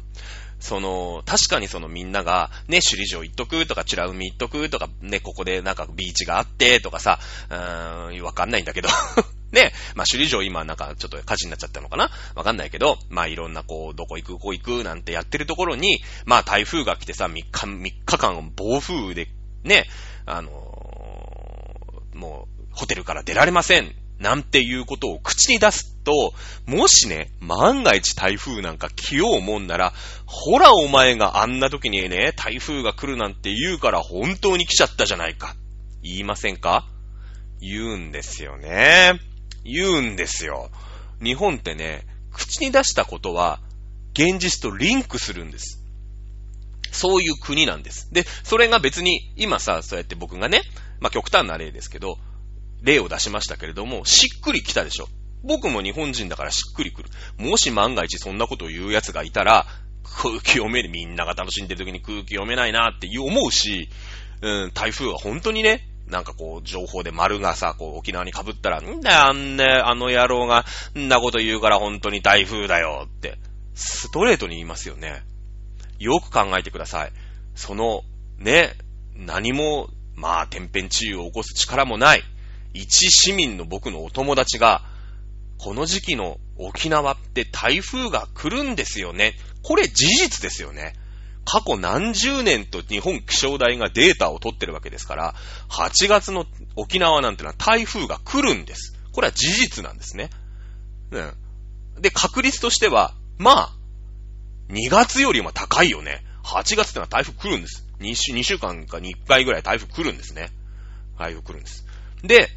[0.59, 8.89] その、確かにそのみんなが、ね、首里城行っとくとか、チュラ海行っとくとか、ね、ここでなんかビーチがあってとかさ、うーん、わかんないんだけど。
[9.51, 12.11] ね、まあ、首里城今なんかちょっと火事になっちゃったのかな？
[12.35, 19.27] わかんないけど、まあ、いろんなこう、どこ行く、ここ行くなんてやってるところに、まあ、台風が来てさ、3日、3日間暴風で、
[19.63, 19.85] ね、
[20.25, 23.95] あのー、もう、ホテルから出られません。
[24.19, 26.33] なんていうことを口に出すと、
[26.65, 29.93] もしね、万が一台風なんか来ようもんなら、
[30.25, 35.55] ほらお前があんな時にね、台風が来るなんて言うから本当に来ちゃったじゃないか。
[36.01, 36.87] 言いませんか？
[37.61, 39.19] 言うんですよね。
[39.63, 40.71] 言うんですよ。
[41.21, 43.59] 日本ってね、口に出したことは、
[44.13, 45.83] 現実とリンクするんです。
[46.91, 48.11] そういう国なんです。
[48.11, 50.63] で、それが別に、今さ、そうやって僕がね、
[51.01, 52.17] まあ、極端な例ですけど、
[52.81, 55.07] 例を出しましたけれども、しっくり来たでしょ。
[55.43, 57.09] 僕も日本人だからしっくりくる。
[57.37, 59.65] もし万が一そんなことを言う奴がいたら、
[60.21, 63.89] 空気読める、みんなが楽しんでる時に空気読めないなって思うし、
[64.41, 70.65] うん、台風は本当にね、なんかこう、情報で丸がさ、こう、沖縄に被ったら、んだよ、あんね、あの野郎が、
[70.97, 73.37] んなこと言うから本当に台風だよって、
[73.75, 75.21] ストレートに言いますよね。
[75.99, 77.11] よく考えてください。
[77.53, 78.01] その、
[78.39, 78.73] ね、
[79.15, 82.23] 何も、まあ、天変地異を起こす力もない、
[82.73, 84.83] 一市民の僕のお友達が、
[85.59, 89.35] この時期の沖縄って台風が来るんですよね。
[89.61, 90.93] これ事実ですよね。
[91.45, 95.35] 過去何十年と日本気象台がデータを取ってるわけですから、
[95.69, 96.45] 8月の
[96.75, 98.95] 沖縄なんてのは台風が来るんです。
[99.11, 100.29] これは事実なんですね。
[101.11, 101.33] うん。
[102.01, 103.75] で、確率としては、まあ、
[104.69, 106.23] 2月よりも高いよね。
[106.43, 107.85] 8月ってのは台風来るんです。
[107.99, 110.51] 2週 ,2 週間かに1回ぐらい台風来るんですね。
[111.17, 111.85] 台風来るんです。
[112.23, 112.49] で、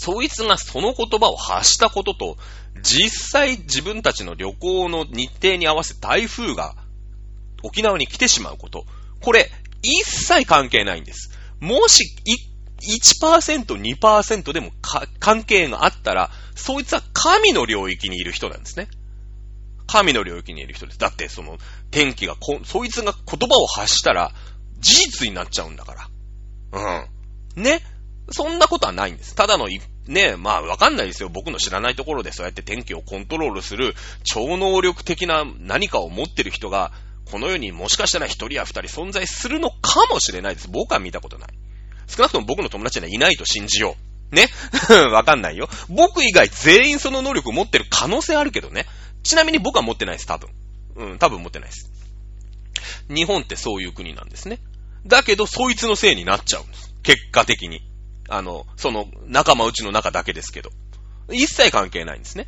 [0.00, 2.38] そいつがその言葉を発したことと、
[2.82, 6.74] 実際自分たちの旅行の日程に合わせ台風が
[7.62, 8.86] 沖縄に来てしまうこと。
[9.20, 9.50] これ、
[9.82, 11.30] 一切関係ないんです。
[11.60, 12.04] もし、
[12.80, 14.72] 1%、2%でも
[15.18, 18.88] 関係があったら、そいつは神の領域にいる人なんですね。
[19.86, 20.98] 神の領域にいる人です。
[20.98, 21.58] だって、その、
[21.90, 24.32] 天気がこ、そいつが言葉を発したら、
[24.78, 26.08] 事実になっちゃうんだか
[26.72, 27.06] ら。
[27.56, 27.62] うん。
[27.62, 27.82] ね。
[28.32, 29.34] そんなことはないんです。
[29.34, 31.28] ただのい、ね、まあわかんないですよ。
[31.28, 36.92] 僕の知らないところでそうやって天気をコントロールする超能力的な何かを持ってる人が、
[37.30, 40.68] この世にもしかしたら一人や二人存在するのかもしれないです。
[40.68, 41.48] 僕は見たことない。
[42.06, 43.96] 少なくとも僕の友達にはいないと信じよ
[44.32, 44.34] う。
[44.34, 44.48] ね？
[45.10, 45.68] わかんないよ。
[45.88, 48.86] 僕以外全員その能力持ってる可能性あるけどね。
[49.22, 50.50] ちなみに僕は持ってないです、多分。
[50.96, 51.90] うん、多分持ってないです。
[53.08, 54.60] 日本ってそういう国なんですね。
[55.06, 56.94] だけど、そいつのせいになっちゃうんです。
[57.02, 57.80] 結果的に。
[58.30, 60.70] あの、その仲間内の中だけですけど。
[61.32, 62.46] 一切関係ないんですね。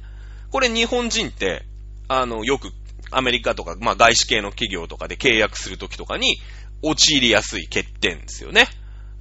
[0.50, 1.64] これ日本人って、
[2.08, 2.70] あの、よく
[3.10, 6.38] アメリカとか、まあ外資系の企業とかで契約するときとかに
[6.82, 8.66] 陥りやすい欠点ですよね。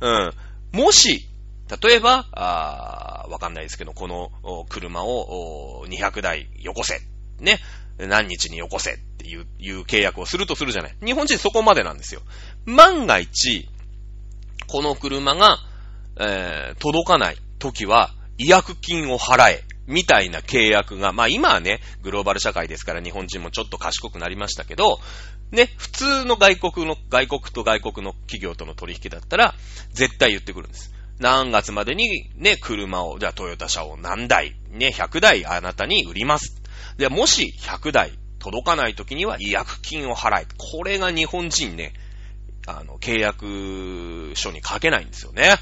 [0.02, 0.34] うん。
[0.71, 1.28] もし、
[1.82, 4.30] 例えば、あわかんないですけど、この
[4.69, 7.02] 車を200台よこせ。
[7.39, 7.60] ね。
[7.97, 10.95] 何日によこせっていう、いう契約をするとするじゃない。
[11.04, 12.21] 日本人そこまでなんですよ。
[12.65, 13.69] 万が一、
[14.67, 15.60] この車が、
[16.17, 25.00] えー、届かない時は、違約金を払え、みたいな契約が、まあ今はね、グローバル社会ですから日本人もちょっと賢くなりましたけど、
[25.52, 29.54] ね、普通の外国の、外国と外国の企業との取引だったら、
[29.91, 30.93] 絶対言ってくるんです。
[31.19, 36.62] 何月までにね、車を、じゃあトヨタ車を何台、ね、100台あなたに売ります。
[36.97, 40.47] で、もし100台届かない時には違約金を払え。
[40.58, 41.93] これが日本人ね、
[42.65, 45.56] あの、契約書に書けないんですよね。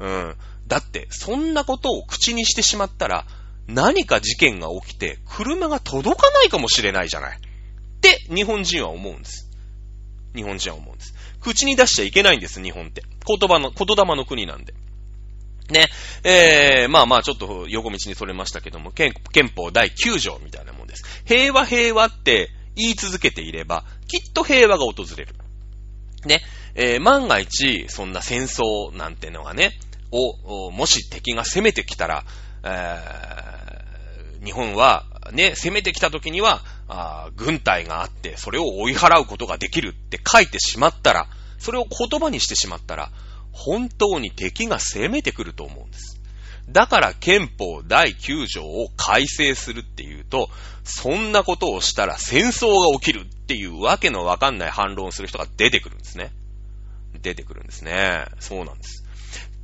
[0.00, 0.36] うん。
[0.66, 3.24] だって、そんなことを口にしてしまったら、
[3.68, 7.38] 何か事件が起きて、車が届かないかもしれないじゃない。
[7.38, 7.40] っ
[8.00, 9.50] て日本人は思うんです。
[10.34, 11.14] 日本人は思うんです。
[11.40, 13.02] 口に出しちゃいけないんです、日本って。
[13.26, 14.74] 言葉の、言霊の国なんで。
[15.70, 15.88] ね。
[16.22, 19.12] えー、まあまあちょっと横道にそれましたけども、憲
[19.54, 21.04] 法第9条みたいなもんです。
[21.24, 25.34] 平和平和って言い続けていれば、きっと平和が訪れる。
[26.24, 26.42] ね。
[26.74, 29.72] えー、万が一、そんな戦争なんてのがね、
[30.12, 32.24] を、もし敵が攻めてきたら、
[32.62, 43.10] えー、日本は、ね、攻めてきた時には、あ軍隊があって、それを追い払うことができるって書いてしまったら、それを言葉にしてしまったら、
[43.52, 46.20] 本当に敵が攻めてくると思うんです。
[46.68, 50.50] だから憲法第9条を改正するっていうと、
[50.84, 56.32] そんなことをしたら戦争が起きるっていうわけのわかんない反論をする人が出てくるんですね。
[57.22, 58.26] 出てくるんですね。
[58.40, 59.05] そうなんです。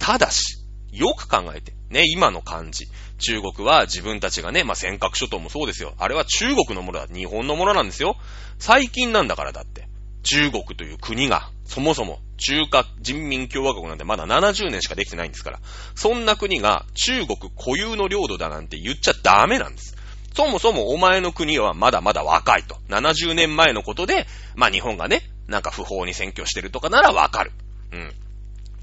[0.03, 0.59] ただし、
[0.91, 2.87] よく考えて、ね、今の感じ。
[3.19, 5.95] 中国は自分たちがね、まあ、尖閣諸島もそうですよ。
[5.97, 7.07] あれは中国のものだ。
[7.07, 8.17] 日本のものなんですよ。
[8.59, 9.87] 最近なんだからだって。
[10.25, 15.61] 中国という国が、そもそも中華人民共和国なんてまだ70年しかできてないんですから。
[15.95, 19.97] そんな国が中国固有の領土だなんて言っちゃダメなんです。
[20.35, 22.77] そもそもお前の国はまだまだ若いと。
[22.89, 27.53] 70年前のことで、まあ日本がね、なんか不法に占拠してるとかならわかる。
[27.93, 28.13] うん。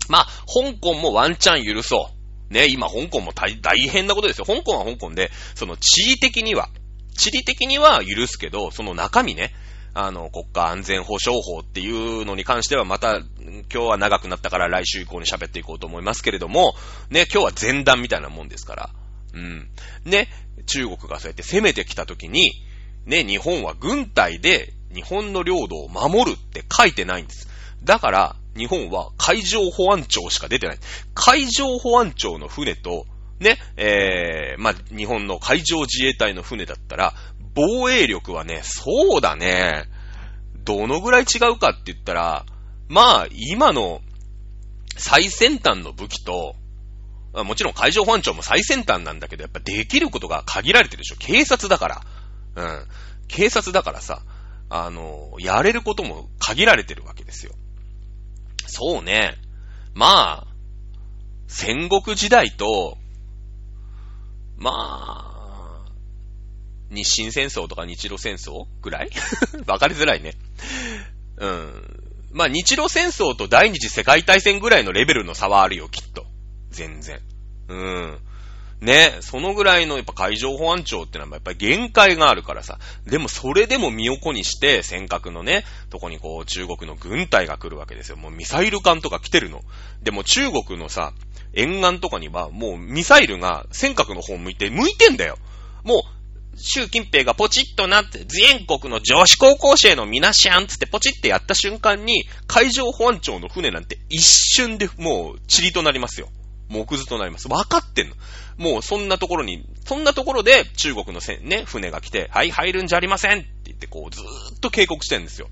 [0.10, 2.10] まあ、香港もワンチャン許そ
[2.50, 2.54] う。
[2.54, 4.45] ね、今香港も大変なことですよ。
[4.45, 6.69] 香港は香港で、その地理的には、
[7.15, 9.54] 地理的には許すけど、その中身ね、
[9.93, 13.28] あの、国家安全保障法っていうのに関してはまた、今
[13.69, 16.74] 日は長くなったから来週以降に喋っていこうと思いますけれども、
[17.10, 18.89] ね、今日は前段みたいなもんですから。
[19.34, 19.69] うん。
[20.06, 20.30] ね、
[20.65, 22.52] 中国がそうやって攻めてきた時に、
[23.06, 27.48] ね、日本は軍隊で日本の領土を守るって書いてないんです。
[27.84, 30.78] だから、日本は海上保安庁しか出てない。
[31.13, 33.06] 海上保安庁の船と、
[33.39, 37.13] ね、えー、まあ、日本の海上自衛隊の船だったら、
[37.56, 39.86] 防衛力はね、そうだね。
[40.65, 42.45] どのぐらい違うかって言ったら、
[42.89, 44.02] まあ、今の
[44.98, 46.56] 最先端の武器と、
[47.34, 51.15] もちろん海上保安庁も最先端なんだけど、やっぱできることが限られてるでしょ。
[51.17, 52.02] 警察だから。
[52.56, 52.88] うん。
[53.30, 54.22] 警察だからさ、
[54.69, 57.54] あの、やれることも限られてるわけですよ。
[58.69, 59.36] そうね。
[59.93, 60.47] まあ、
[61.47, 62.97] 戦国時代と、
[64.58, 65.86] まあ、
[66.91, 69.10] 日清戦争とか日露戦争ぐらい？
[69.67, 70.34] わかりづらいね。
[71.38, 72.03] うん。
[72.32, 76.25] まあ、日露戦争と第二次世界大戦ぐらいのレベルの差はあるよ、きっと。
[76.69, 77.19] 全然。
[77.67, 78.19] うん。
[78.82, 82.80] ね、そのぐらいのやっぱ海上保安庁ってのはやっぱり限界があるからさ。
[83.06, 88.15] でもそれでも身を粉にして尖閣のね、とこにこう中国の軍隊が来るわけですよ。
[88.15, 89.62] もうミサイル艦とか来てるの。
[90.02, 91.13] でも中国のさ、
[91.54, 95.38] 沿岸とかにはもうミサイルが尖閣の方向いて、向いてんだよ。
[95.84, 96.20] もう、
[96.62, 106.30] 習近平がポチッとなって、全国の女子高校生の皆さんつってポチってやった瞬間に、海上保安庁の船なんて一瞬でもう塵となりますよ。
[106.69, 107.47] 木図となります。
[107.47, 108.15] 分かってんの。
[108.58, 115.49] もうそんなところに、そんなところで中国のせね、船が来て、はい、入るんじゃありませんって言ってこうずーっと警告してるんですよ。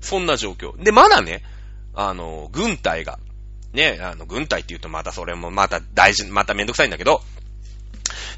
[0.00, 0.82] そんな状況。
[0.82, 1.42] で、まだね、
[1.94, 3.18] あの、軍隊が、
[3.72, 7.22] ね、あの、軍隊って言うとまたそれもまた大事、まためんどくさいんだけど、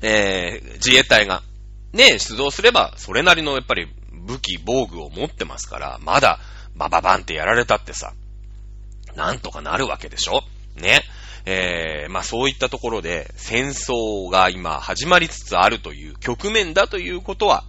[0.02, 1.42] えー、自衛隊が、
[1.92, 6.38] ね、出動すれば、それなりのやっぱり武器、防具を持ってますから、まだ、
[6.74, 8.14] バババンってやられたってさ、
[9.14, 10.42] なんとかなるわけでしょ
[10.76, 11.02] ね。
[11.44, 17.64] えー、まあそういったところで戦争が今始まりつつあるという局面だということは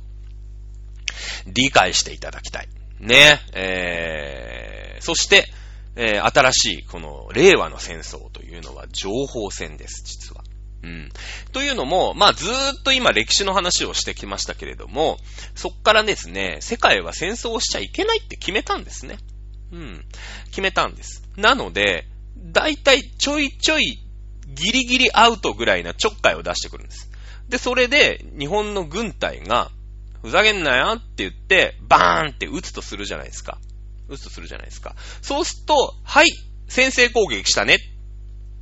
[1.47, 2.69] 理解していただきたい。
[2.99, 3.41] ね。
[3.53, 5.47] えー、そして、
[5.95, 10.43] えー、新しいこの令和の戦争というのは情報戦です、実は。
[10.83, 11.09] うん。
[11.53, 15.17] というのも、まあずーっと今歴史の話をしてきましたけれども、
[15.55, 19.17] そっからですね、世界は戦争をしちゃいけないって決めたんですね。
[19.71, 20.05] うん。
[20.47, 21.23] 決めたんです。
[21.37, 22.05] なので、
[22.37, 23.99] だいたいちょいちょい
[24.47, 27.09] ギリギリアウトぐらいなちょっかいを出してくるんです。
[27.49, 29.71] で、それで日本の軍隊が、
[30.21, 33.57] ふざけんなよって言って、バーンって撃つとするじゃないですか。
[34.09, 34.95] 撃つとするじゃないですか。
[35.21, 36.27] そうすると、はい、
[36.67, 37.77] 先制攻撃したね。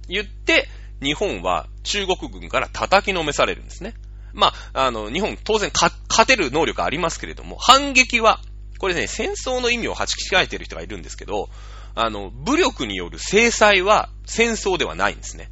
[0.07, 0.67] 言って、
[1.01, 3.93] 日本は中国軍から叩きのめされるんですね。
[4.33, 5.91] まあ、あの、日本当然勝
[6.27, 8.39] てる能力ありますけれども、反撃は、
[8.79, 11.49] これね、戦争の意味をはちき違えてる人がいるんですけど、
[11.95, 15.49] あの、武力による制裁は戦争ではないんですね。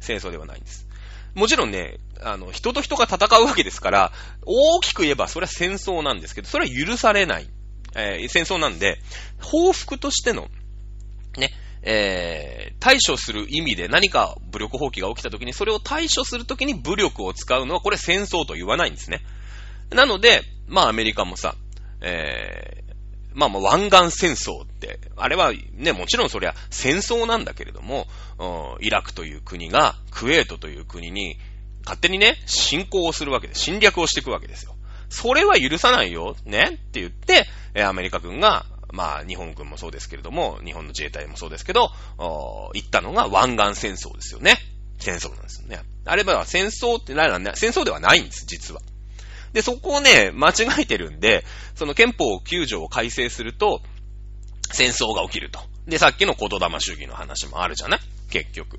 [0.00, 0.86] 戦争ではないんです。
[1.34, 4.12] もちろんね、あの、人と人が戦うわけですから、
[4.44, 7.48] 大きく言えばそれは戦争なんですけど、それは許されない、
[7.94, 8.98] えー、戦争なんで、
[9.40, 10.48] 報復としての、
[11.36, 11.52] ね、
[11.82, 19.20] えー、対処する意味で何か武力放棄が起きた時に、それを対処する時に武力を使うのは、これ戦争と言わないんですね。
[19.90, 21.54] なので、まあアメリカもさ、
[22.00, 22.84] え
[23.38, 28.08] まあまあ湾岸戦争って、あれはね、もちろんそりゃ戦争なんだけれども、
[28.80, 31.38] イラクという国がクウェートという国に
[31.84, 34.74] 勝手にね、侵攻をするわけで、侵略をしていくわけですよ。
[35.08, 37.46] それは許さないよ、ねって言って、
[37.80, 41.92] アメリカ軍が、まあ日本軍もそうですけれども、日本の自衛隊もそうですけど、
[42.74, 44.56] 言ったのが湾岸戦争ですよね。
[44.98, 45.80] 戦争なんですよね。
[46.04, 48.80] あれは戦争ってなら、戦争ではないんです、実は。
[49.52, 51.44] で、そこをね、間違えてるんで、
[51.74, 53.80] その憲法9条を改正すると、
[54.70, 55.60] 戦争が起きると。
[55.86, 58.00] で、さっきの言霊主義の話もあるじゃない？
[58.30, 58.78] 結局。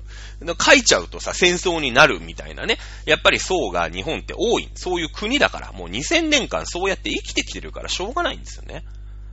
[0.64, 2.78] 書いちゃうとさ、戦争になるみたいなね。
[3.04, 4.68] やっぱり層が日本って多い。
[4.76, 8.84] そういう国だから、もう2000年間そうやって生きてきてるからしょうがないんですよね。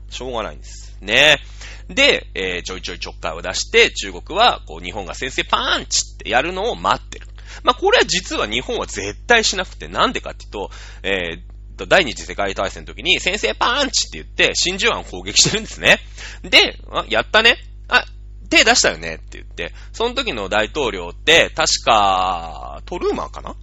[0.09, 0.97] しょうがないんです。
[1.01, 1.37] ね。
[1.89, 7.26] で、えー、ちょいちょいちょっかいを出して、中国は、こう、日本が先制パーンチってやるのを待ってる。
[7.63, 10.69] まあ、これは実は日本は絶対しなくて、なんでかっていうと、
[11.03, 15.99] えー、第二次世界大戦の時に、先制パンチって言って、真珠湾を攻撃してるんですね。
[16.41, 17.57] で、あ、やったね。
[17.87, 18.03] あ、
[18.49, 23.55] 手出したよねって言って、その時の大統領って、確か、トルーマンかな？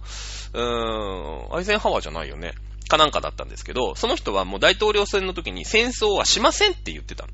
[0.53, 2.53] うーん、アイゼンハワーじゃないよね。
[2.87, 7.29] かなんかだったんですけど、その人はもう大統領選の時に戦争はしませんって言ってたの。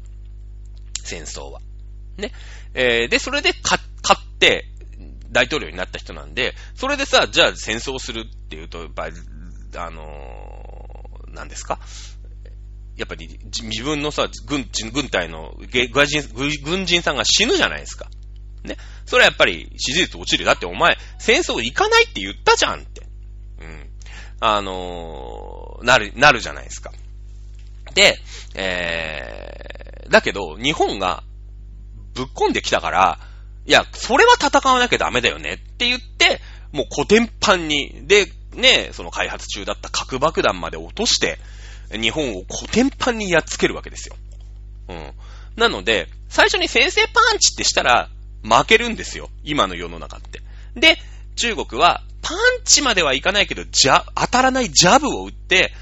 [1.04, 1.60] 戦争は。
[2.18, 2.32] ね。
[2.74, 4.71] えー、で、それで勝って、
[5.32, 9.16] 大統領になった人なんで、それでさ、じゃあ戦争するっていうと、やっぱり、
[9.78, 11.80] あのー、何ですか？
[12.98, 15.56] やっぱり自分のさ、軍、軍隊の
[15.94, 16.28] 軍人、
[16.64, 18.10] 軍人さんが死ぬじゃないですか。
[18.64, 18.76] ね？
[19.06, 20.46] それはやっぱり支持率落ちる。
[20.46, 23.08] だってお前、戦争行かないって言ったじゃんって。
[23.62, 23.90] うん。
[24.42, 26.92] あのー、なる、なるじゃないですか。
[27.96, 28.18] で、
[28.56, 31.24] えー、だけど、日本が
[32.14, 33.20] ぶっ込んできたから、
[33.66, 36.42] いや、それは戦わなきゃダメだよねって言って、
[36.72, 41.40] もう古典版に、で、ね、その開発中だった核爆弾まで落として、
[41.92, 44.16] 日本を古典版にやっつけるわけですよ。
[44.90, 45.12] うん。
[45.56, 48.10] なので、最初に先制パンチってしたら、
[48.44, 49.30] 負けるんですよ。
[49.44, 50.42] 今の世の中って。
[50.76, 50.98] で、
[51.36, 55.74] 中国は、パンチまではいかないけど、じゃ、当たらないジャブを打って、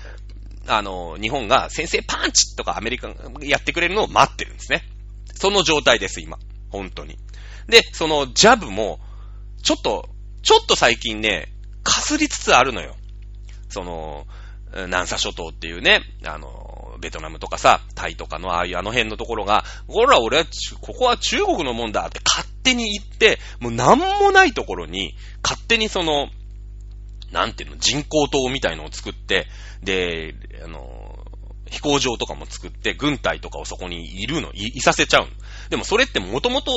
[0.67, 4.83] あの、日本が先制パンチとかアメリカがやってくれるのを待ってるんですね。
[5.35, 6.37] その状態です、今。
[6.69, 7.17] 本当に。
[7.69, 8.99] で、そのジャブも、
[9.63, 10.09] ちょっと、
[10.41, 11.51] ちょっと最近ね、
[11.83, 12.95] かすりつつあるのよ。
[13.69, 14.25] その、
[14.73, 20.45] 南沙諸島っていうね、あの、ベトナムとかさ、タイとかのああいうあの辺のところが、ほら俺は、
[20.81, 26.29] ここは中国のもんだって勝手に言って、もうなんもないところに、勝手にその、
[27.31, 29.47] なんていうの、人工島みたいのを作って、
[29.83, 31.25] で、あの、
[31.69, 35.27] 飛行場とかも作って、軍隊とかをそこにいるの、い、いさせちゃうの。
[35.69, 36.71] でもそれってもともと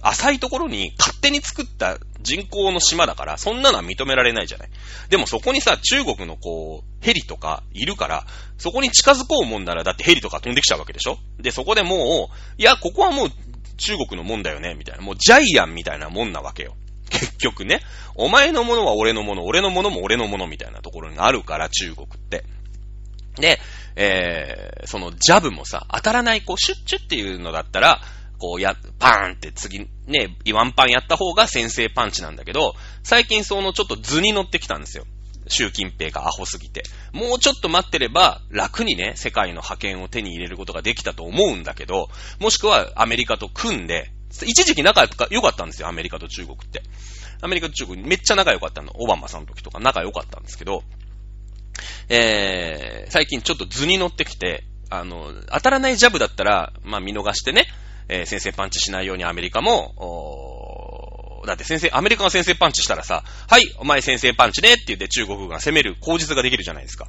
[0.00, 4.68] 浅いところに勝手に作った人工の島だから、そんなのは認められないじゃない。
[5.08, 8.26] でもそこにさ、中国のこう、ヘリとかいるから、
[8.58, 11.18] そこに近づこうもんなら、だってヘリとか飛んできちゃうわけでしょ？
[11.38, 13.30] で、そこでもう、いや、ここはもう
[13.76, 15.02] 中国のもんだよね、みたいな。
[15.02, 16.76] もうジャイアンみたいなもんなわけよ。
[17.10, 17.80] 結局ね。
[18.16, 22.44] お前のものは俺のもの、俺のものも俺のものみたいなところにあるから、中国って。
[23.36, 23.60] で、
[23.94, 28.00] えー、そのジャブもさ、当たらない、こう、シュッチュっていうのだったら、
[28.38, 35.04] こうや、パーンって次、ね、ワンパンやった方が先制パンチなんだけど、最近そのちょっと図に乗ってきたんですよ。
[35.48, 36.82] 習近平がアホすぎて。
[37.12, 42.08] もうちょっと待ってれば、楽にね、世界の覇権を手に入れることができたと思うんだけど、
[42.38, 46.82] もしくはアメリカと組んで、一時期仲良かったんですよ、アメリカと中国って。
[47.40, 48.92] アメリカと中国めっちゃ仲良かったの。
[48.96, 50.82] オバマさんの時とか仲良かったんですけど、
[52.08, 57.66] えー、最近ちょっと図に乗ってきて、あの、当たらないジャブだったら、まあ見逃してね、
[58.08, 67.06] えー、先制パンチしないようにアメリカも、だって先生、アメリカが先制パンチしたらさ、はい、お前先制パンチねって言って中国が攻める口実ができるじゃないですか。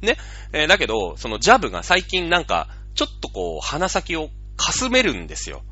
[0.00, 0.16] ね。
[0.52, 5.62] えー、だけど、そのジャブが最近なんか、ちょっとこう、鼻先をかすめるんですよ。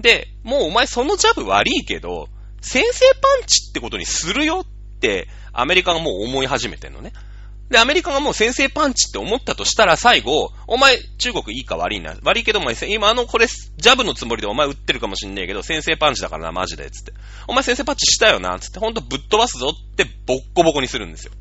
[0.00, 2.28] で、もうお前そのジャブ悪いけど、
[2.60, 7.12] 先制パンチってことにするよって、アメリカがもう思い始めてんのね。
[7.70, 12.16] で、アメリカがもう先制パンチって思ったとしたら最後、お前中国いいか悪いな。
[12.22, 17.12] 悪いけどお前、今あのこれ、ジャブのつもりでお前撃ってるかもしんねえけど、先制パンチだからな、マジで、つって。
[17.46, 21.32] お前先制パンチしたよな、つって、ほんとぶっ飛ばすぞってボッコボコにするんですよ。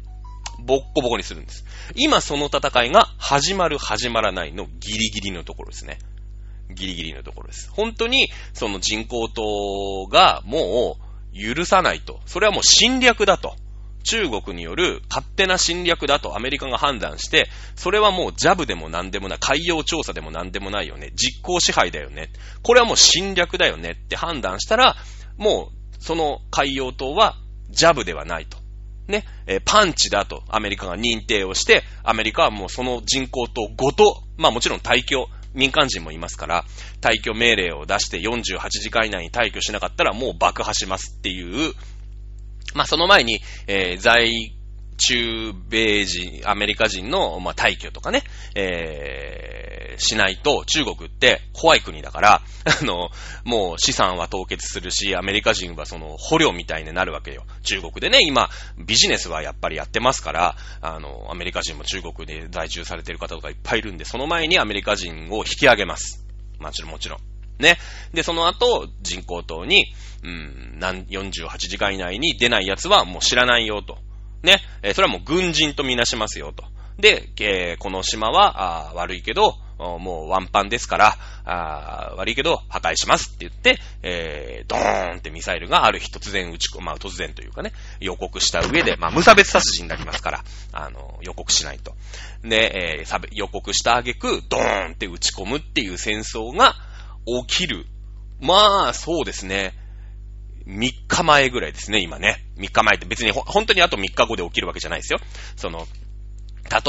[0.59, 1.65] ボッコボコにするんです。
[1.95, 5.97] 今その戦いが始まる始まらないのギリギリのところですね。
[6.71, 7.71] ギリギリのところです。
[7.71, 10.97] 本当にその人工島がも
[11.34, 12.19] う許さないと。
[12.25, 13.55] それはもう侵略だと。
[14.03, 22.29] 中国による勝手な侵略だとアメリカが判断して、それはもうジャブでも何でもない、海洋調査でも何でもないよね、実行支配だよね、
[22.63, 23.91] これはもう侵略だよね。
[23.91, 24.95] って判断したら、
[25.37, 27.35] もうその海洋島は
[27.69, 28.57] ジャブではないと。
[29.07, 36.65] ね、えパンチだとアメリカが認定をして、アメリカはもうその人口とごと、まあもちろん退去、民間人もいますから、
[37.01, 41.73] 退去命令を出して48時間以内に退去しなかったらもう爆破しますっていう
[42.74, 44.53] まあ、その前に、えー、在
[44.99, 52.41] 中米人、アメリカ人の、まあ、退去とかね、えー、しないと中国って怖い国だから、
[52.82, 53.09] あの、
[53.45, 57.45] もう資産は凍結するし、アメリカ人はその捕虜みたいになるわけよ。
[57.63, 66.26] 中国でね、今、ビジネスはやっぱりやってますから、あの、アメリカ人も中国で在住されてる方とかいっぱいいるんで、その前にアメリカ人を引き上げます。
[66.59, 67.38] もちろんもちろん。
[67.60, 67.78] ね。
[68.14, 69.93] で、その後、人工島に、
[70.24, 73.97] うん、48時間以内に出ない奴はもう知らないよと。
[74.43, 74.62] ね。
[74.82, 76.64] えー、それはもう軍人とみなしますよと。
[76.97, 90.43] で、えー、この島は、あ悪いけど、もうワンパンですから、あ悪いけど破壊しますって言って、えー、ドーンってミサイルがある日突然撃ち込まあ突然というかね、予告した上で、まあ無差別殺人になりますから、
[90.74, 91.95] あの、予告しないと。
[92.43, 96.76] で、えー、予告した挙句、ドーンって撃ち込むっていう戦争が
[97.26, 97.86] 起きる。
[98.39, 99.74] まあ、そうですね。
[100.65, 102.45] 3日前ぐらいですね、今ね。
[102.57, 105.20] 3日前って別に本当にあと3日後で起きるわけじゃないですよ。
[105.55, 105.88] その、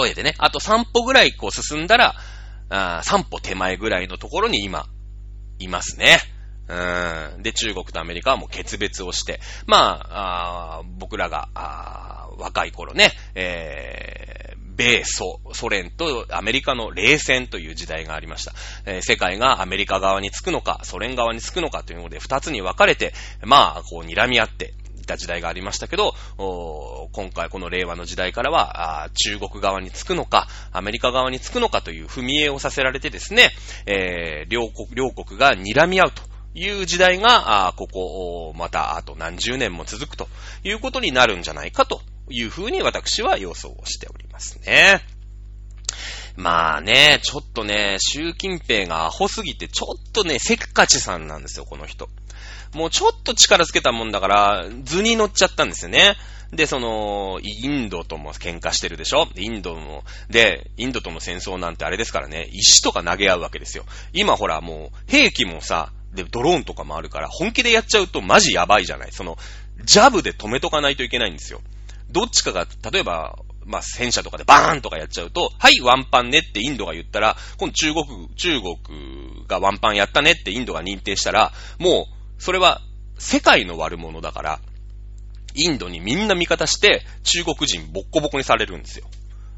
[0.03, 2.15] 例えてね、あと3歩ぐらいこう進んだら、
[2.69, 4.87] あ3歩手前ぐらいのところに今、
[5.59, 6.19] いますね。
[6.69, 7.43] うん。
[7.43, 14.30] で、中国とアメリカはもう決別をして、まあ、あ僕らが、あ若い頃ね、えー、
[14.81, 18.53] 米ソ、ソ連とアメリカの冷戦という時代がありました。
[18.87, 23.13] えー、世界がアメリカ側につくのか、ソ連側につくのかというので、二つに分かれて、
[23.43, 24.75] まあ、こう、睨み合って、
[25.11, 26.15] た時代がありましたけど、
[27.13, 33.51] 今回この令和の時代からは、中国側につくのか、アメリカ側につくのかという踏み絵をさせられてですね、
[33.87, 36.23] えー、両国、両国が睨み合うと
[36.55, 40.29] いう時代が、ここ、またあと何十年も続くと
[40.63, 42.01] いうことになるんじゃないかと
[42.31, 45.01] いうふうに私は予想をしておりますね。
[46.37, 52.09] まあね、ちょっとね、習近平がアホすぎて、ちょっとね、せっかちさんなんですよ、この人。
[52.73, 56.17] もうちょっと力つけたもんだから、図に乗っちゃったんですよね。
[56.53, 59.29] で、その、インドとも喧嘩してるでしょ？
[59.37, 63.85] インドも、で、インドとの戦争なんてあれですからね、石とか投げ合うわけですよ。
[64.13, 69.13] 今ほらもう、兵器もさ、で、ドローンとかもあるから、本気でやっちゃうとマジやばいじゃない。
[69.13, 69.37] その、
[69.85, 71.61] ジャブで止めとかないといけないんですよ。
[72.11, 82.07] どっちかが、例えば、まあ、戦車とかでバーンとかやっちゃうと、はい、ワンパンねってインドが言ったら、今度中国、中国がワンパンやったねってインドが認定したら、も
[82.39, 82.81] う、それは
[83.19, 84.61] 世界の悪者だから、
[85.55, 89.07] インドにみんな味方して中国人ボッコボコにされるんですよ。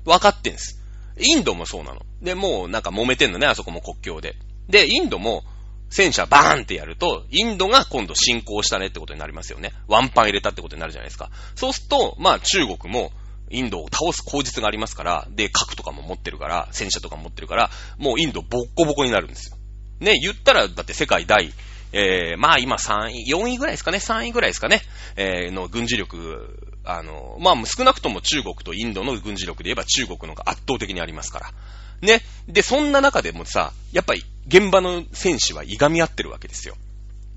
[0.05, 0.81] 分かってんす。
[1.19, 2.01] インドもそうなの。
[2.23, 4.35] で、もうなんか揉めてんのね、あそこも国境で。
[4.69, 5.45] で、インドも
[5.93, 9.73] 戦車バーンってやると、インドが今度侵攻したねってことになりますよね。
[9.89, 11.31] ワンパン入れたってことになるじゃないですか。
[11.55, 13.13] そうすると、まあ中国も
[13.51, 19.59] インドを倒す口実がありますから、で、核とかも持ってるから、戦車とかも持ってるから、もうインドボッコボコになるんですよ。
[20.01, 21.53] ね、言ったら、だって世界第
[21.93, 24.81] えー、まあ今3位、4位ぐらいですかね、3位ぐらいですかね、
[25.17, 31.53] えー、の軍事力、あの、まあ少なくとも中国とインドの軍事力で言えば中国の方が圧倒的にありますから。
[32.01, 32.23] ね。
[32.49, 36.77] で、そんな中でもさ、やっぱり現場の戦士はいがみ合ってるわけですよ。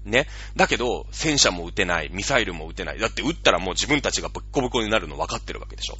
[0.06, 0.28] ね。
[0.56, 2.99] だけど、戦車も撃てない、ミサイルも撃てない。
[2.99, 5.97] だって撃ったらもう自分たちがぶっこぶこになるの分かってるわけでしょ。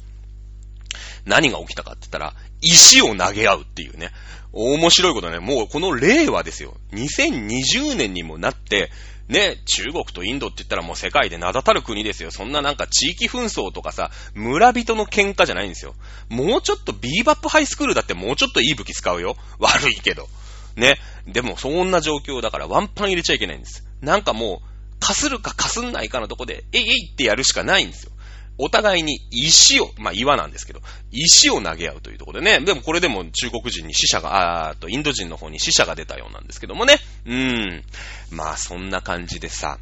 [1.24, 4.10] 何が起きたかって言ったら、石を投げ合うっていうね。
[4.52, 5.38] 面白いことね。
[5.38, 6.74] もうこの令和ですよ。
[6.92, 8.90] 2020年にもなって、
[9.28, 12.30] ね、中国とインドって言ったらもう世界で名だたる国ですよ。
[12.30, 15.94] そんななんか地域紛争とかさ、村人の喧嘩じゃないんですよ。
[16.28, 19.36] もうちょっとビーバップハイスクールだってもうちょっといい武器使うよ。
[19.58, 20.28] 悪いけど。
[20.76, 20.98] ね。
[21.26, 23.84] でもそんな状況だからワンパン入れちゃいけないんです。
[24.00, 28.12] なんかもう、かするかかすんないかのとこで、えいえいってやるしかないんですよ。
[28.58, 30.80] お互いに石を、まあ岩なんですけど、
[31.10, 36.98] 石を投げ合うというところでね、でもこれでも中国人に死者が、あーと、インド人の方に死者が出たようなんですけどもね。
[37.26, 37.84] うーん。
[38.30, 39.78] まあそんな感じでさ、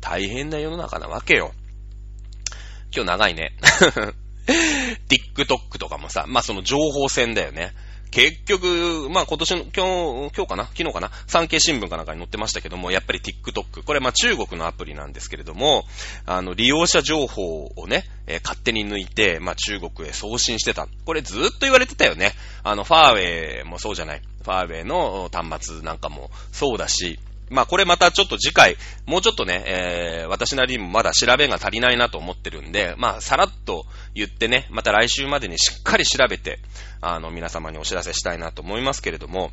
[0.00, 1.52] 大変な世の中なわけよ。
[2.94, 3.56] 今日長いね。
[5.36, 7.72] TikTok とかもさ、まあその情報戦だよね。
[8.10, 10.64] 結局、まあ今年の、今日、今日かな？
[10.64, 11.10] 昨日かな？
[11.26, 13.82] 産経新聞かなんかに載ってましたけども、やっぱり TikTok。
[13.84, 15.84] これまあ中国のアプリなんですけれども、
[16.26, 20.88] あの、利用者情報をね、えー、勝手に抜いて、まあ中国へ送信してた。
[21.04, 22.32] これずーっと言われてたよね。
[22.62, 24.22] あの、ファーウェイもそうじゃない。
[24.42, 27.18] ファーウェイの端末なんかもそうだし、
[27.50, 28.76] まあこれまたちょっと次回、
[29.06, 33.84] もうちょっとね、えー、私なりにもまだ調べが足りないなと思ってるんで、まあさらっと
[34.14, 36.60] 言ってね、また来週までにしっかり調べて、
[37.00, 39.50] あの、皆様にお知らせしたいなと思いますけれども、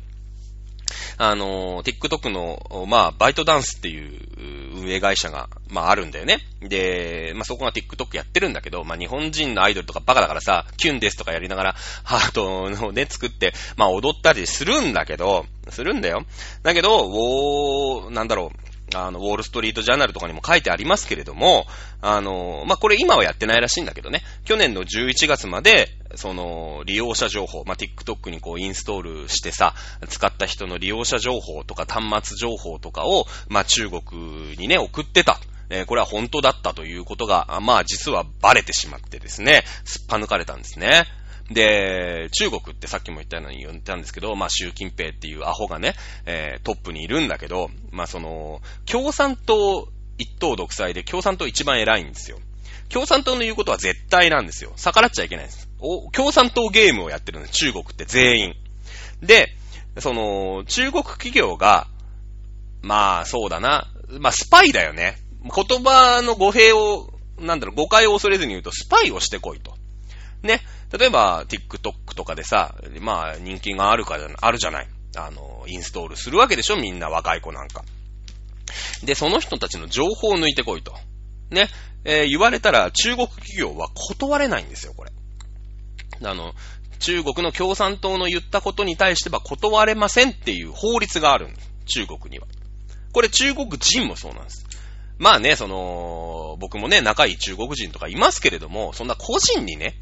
[1.18, 4.20] あの、TikTok の、まあ、バイトダンスっていう
[4.76, 6.38] 運営会社が、まあ、あるんだよね。
[6.62, 11.72] で、まあ、そこが TikTok やってるんだけど、まあ、日本人のアイドルとかバカだからさ、キュンですとかやりながら、
[12.04, 16.24] ハートをね、作って、まあ、踊ったりするんだけど、するんだよ。
[16.62, 21.66] だけど、おー、なんだろう、あの、ウォールストリートジャーナルとかにも書いてありますけれども、
[22.00, 29.74] あの、まあ、これ今はやってないらしいんだけどね、去年の11月まで、その、利用者情報、まあ、TikTok にこうインストールしてさ、
[30.08, 35.38] 使った人の利用者情報とか端末情報とかを、まあ、中国にね、送ってた。
[35.70, 41.04] えー、これは本当だったということが、まあ、実はバレてしまってですね、すっぱ抜かれたんですね。
[41.50, 45.94] で、中国ってさっきも言ったように言ったんですけど、まあ習近平っていうアホがね、
[46.26, 49.88] えー、トップにいるんだけど、まあその、共産党
[50.18, 52.38] 一党独裁で共産党一番偉いんですよ。
[52.90, 54.72] 共産党の言うことは絶対なんですよ。
[54.76, 55.68] 逆らっちゃいけないんです。
[55.80, 57.54] お共産党ゲームをやってるんです。
[57.54, 58.54] 中国って全員。
[59.22, 59.54] で、
[59.98, 61.86] その、中国企業が、
[62.82, 63.88] まあ、そうだな。
[64.20, 65.16] まあ、スパイだよね。
[65.42, 69.74] 言葉の語弊を、なんだろう、誤解を恐れずに言うと、スパイをしてこいと。
[70.42, 70.60] ね。
[70.96, 74.88] 例えば、TikTok とかでさ、まあ、人気があるかじゃ、あるじゃない。
[75.16, 77.84] あの、インストールするわけでしょみんな若い子なんか。
[79.02, 80.94] で、その人たちの情報を抜いてこいと。
[81.50, 81.68] ね。
[82.04, 85.12] えー、言われたら中国企業は断れないんですよ、これ。
[86.22, 86.54] あの、
[87.00, 91.70] 中国の共産党の言ったことに対しては断れませんっていう法律があるんです。
[91.86, 92.46] 中国には。
[93.12, 94.66] これ中国人もそうなんです。
[95.18, 99.96] まあね、その、僕もね、仲いい中国人とかいますけれども、そんな個人にね、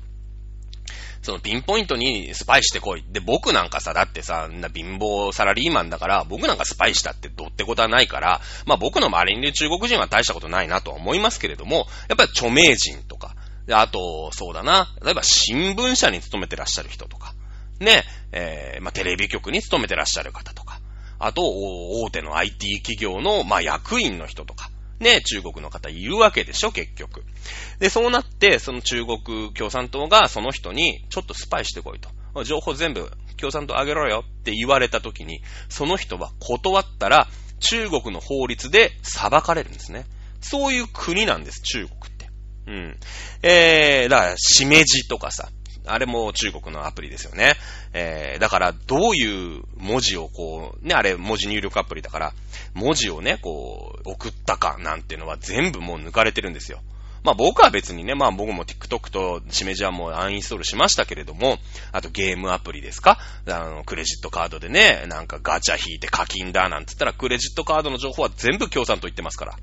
[1.26, 3.04] そのピンポイントにスパイしてこい。
[3.10, 13.34] で、僕なんかさ、だってさ、な貧乏サラリーマンだから、僕なんかスパイしたってどうってことはないから、まあ僕の周りにいる中国人は大したことないなとは思いますけれども、やっぱり著名人とか、
[13.72, 17.34] あと、そうだな、例えば新聞社に勤めてらっしゃる人とか、
[17.80, 20.80] ね、えー、まあテレビ局に勤めてらっしゃる方とか、
[21.18, 24.70] あと、大手の IT 企業の、まあ役員の人とか、
[25.01, 27.24] ね、中国の方いるわけでしょ、結局。
[27.78, 32.11] で、そうなって、その中国共産党がその人に、ちょっとスパイしてこいと。
[32.44, 37.28] 情報全部共産党あげろよって言われた時に、その人は断ったら、
[37.61, 40.07] 中国の法律で裁かれるんですね。
[40.40, 42.28] そういう国なんです、中国って。
[42.66, 42.99] うん。
[43.42, 45.49] えー、だから、しめじとかさ、
[45.87, 47.55] あれも中国のアプリですよね。
[47.93, 52.32] えー、だから、どういう文字をこう、ね、あれ文字入力アプリだから、
[52.74, 56.80] 文字をね、こう、送ったかなんていうのは全部もう抜かれてるんですよ。
[57.24, 61.59] まあ僕は別にね、まあ僕も TikTok としめじはもうアンインストールしましたけれども、
[61.91, 63.18] あとゲームアプリですか？
[63.49, 69.59] あの、クレジットカードでね、なんかガチャ引いて課金だなんて言ったら、クレジットカードの情報は全部共産と言ってますから。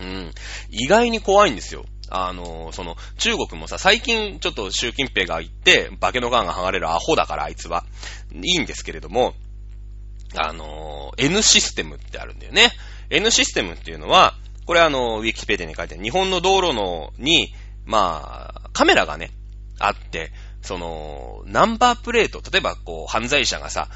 [0.00, 0.32] うん。
[0.70, 1.84] 意外に怖いんですよ。
[2.08, 7.84] あの、その、中国もさ、最近ちょっと習近平が言って、化けのガンが剥がれるアホだから、あいつは。
[8.32, 9.34] いいんですけれども、
[10.36, 12.72] あの、N システムってあるんだよね。
[13.10, 14.34] N システムっていうのは、
[14.66, 19.30] これあの、ウィキペディに書いてある、日本の道路の、に、まあ、カメラがね、
[19.78, 20.32] あって、
[20.62, 23.88] その、ナンバープレート、例えばこう、犯罪者がさ、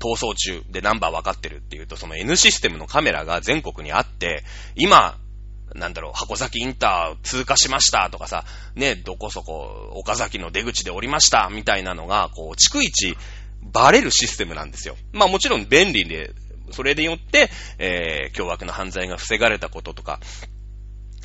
[0.00, 4.42] 逃走中でナンバー分かってるっていうと、その N システムのカメラが全国にあって、
[4.74, 5.16] 今、
[5.74, 8.44] なんだろう、箱崎インター通過しましたとかさ、
[8.74, 13.16] ね、どこそこ、岡崎の出口で降りましたみたいなのが、こう、逐一
[13.62, 14.96] バレるシステムなんですよ。
[15.12, 16.32] まあもちろん便利で、
[16.72, 20.20] それでよって、えー、凶悪な犯罪が防がれたこととか、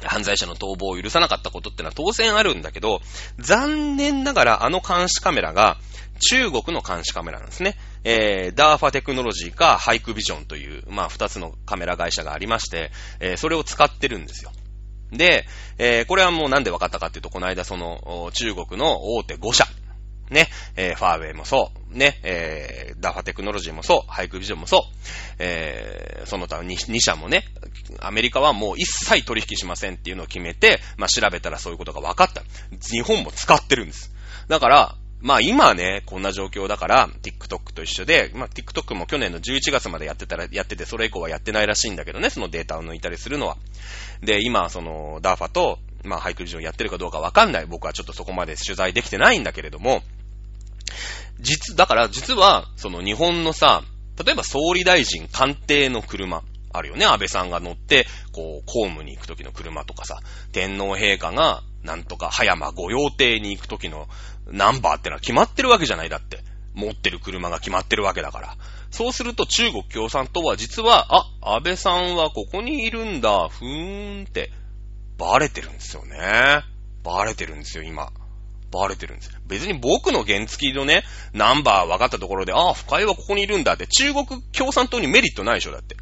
[0.04, 3.02] 犯罪者の逃亡を許さなかったことってのは当然あるんだけど、
[3.40, 5.78] 残念ながらあの監視カメラが
[6.20, 7.76] 中国の監視カメラなんですね。
[8.04, 14.52] えー、ダーファテクノロジーかハイクビジョンという、まあ、二つのカメラ会社がありまして、えー、それを使ってるんですよ。
[15.12, 15.46] で、
[15.78, 19.66] えー、これはもうなんで分かったかっていうと、この間その、中国の大手5社、
[20.30, 24.82] ね、えー、ファーウェイもそう、ね、えー、ダファテクノロジーもそう、ハイクビジョンもそう、
[25.40, 27.46] えー、その他 2, 2社もね、
[28.00, 32.44] アメリカはもう一切取引しませんっていうのを決めて、まあ、調べたらそういうことが分かった。
[32.82, 34.12] 日本も使ってるんです。
[34.48, 34.96] だから、
[35.26, 43.58] まあ今ね、こんな状況だから、TikTok と一緒で、まあ TikTok も去年の11月までやってたら、やってて、それ以降はやってないらしいんだけどね、そのデータを抜いたりするのは。
[44.22, 47.66] で、今、その、DARFA と、まあハイクリジョンやってるかどうかわかんない。
[47.66, 50.04] 僕はちょっとそこまで取材できてないんだけれども、
[51.40, 53.82] 実、だから実は、その日本のさ、
[54.24, 57.06] 例えば総理大臣官邸の車、あるよね。
[57.06, 60.20] 安倍さんが乗って、こう、公務に行く時の車とかさ、
[60.52, 64.08] 天皇陛下が、なんとか、葉山御用邸に行く時の
[64.52, 66.40] ナンバーってのは決まってるわけじゃないだって。
[66.74, 68.58] 持ってる車が決まってるわけだから。
[68.92, 71.08] そうすると中国共産党は実は、
[71.42, 74.52] あ、安倍さんはここにいるんだ、ふーんって、
[75.18, 76.18] バレてるんですよね。
[77.04, 78.10] バレてるんですよ、今。
[78.72, 79.40] バレてるんですよ。
[79.48, 85.96] 別に僕の原付のね、ナンバー分かったところで、ああ、深井はここにいるんだって、中国共産党にメリットないでしょ、だって。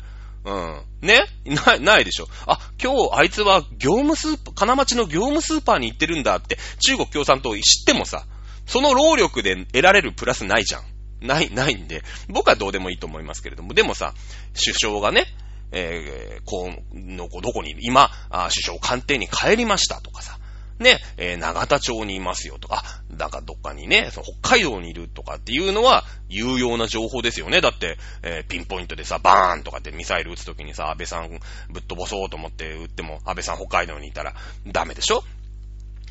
[0.45, 0.81] うん。
[1.01, 1.19] ね？
[1.45, 2.27] ない、ないでしょ。
[2.47, 8.25] あ、今日あいつは業務スーパー、金町の業務スーパーに行ってるんだって中国共産党知ってもさ、
[8.65, 10.83] その労力で得られるプラスないじゃん。
[11.21, 14.13] ない、ないんで、僕はどうでもいいと思いますけれども、でもさ、
[14.53, 15.25] 首相がね、
[15.71, 20.37] えー、こう、のこ、どこに、今、あ首相官邸に帰りましたとかさ、
[20.79, 27.61] ね、えー、長田町にいますよとか、なんかどっかにね、その北海道にいるとかっていうのは有用な情報ですよね。
[27.61, 31.29] だって、えー、ピンポイントでさ、バーンとかってミサイル撃つときにさ、安倍さん
[31.69, 34.33] ぶっ飛ばそうと思って撃っても、安倍さん北海道にいたら
[34.67, 35.23] ダメでしょ？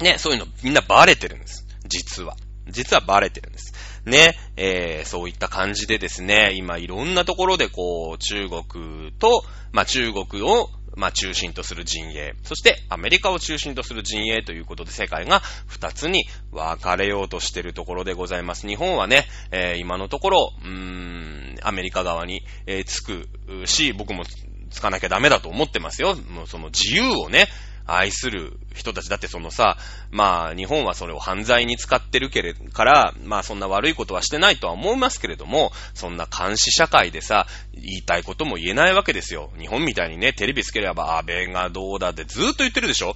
[0.01, 1.67] ね、そういうのみんなバレてるんです。
[1.87, 2.37] 実は。
[2.69, 3.75] 実はバレてるんです。
[4.05, 18.67] ね、えー、そういった感じでですね、今いろんなところでこう、中国と、まあ、中国をまあ中心とする陣営、そしてアメリカを中心とする陣営ということで世界が二つに分かれようとしているところでございます。
[18.67, 23.29] 日本はね、えー、今のところ、うーん、アメリカ側に、えー、つく
[23.67, 24.25] し、僕も
[24.71, 26.15] つかなきゃダメだと思ってますよ。
[26.15, 27.47] もうその自由をね、
[27.87, 29.77] 愛する人たちだってそのさ、
[30.11, 39.51] まあ日本はそれを犯罪に使ってるけれ、から、まあそんな悪いことはしてないとは思いますけれども、そんな監視社会でさ、言いたいことも言えないわけですよ。
[39.59, 43.15] 日本みたいにね、テレビつければ安倍がどうだってずっと言ってるでしょ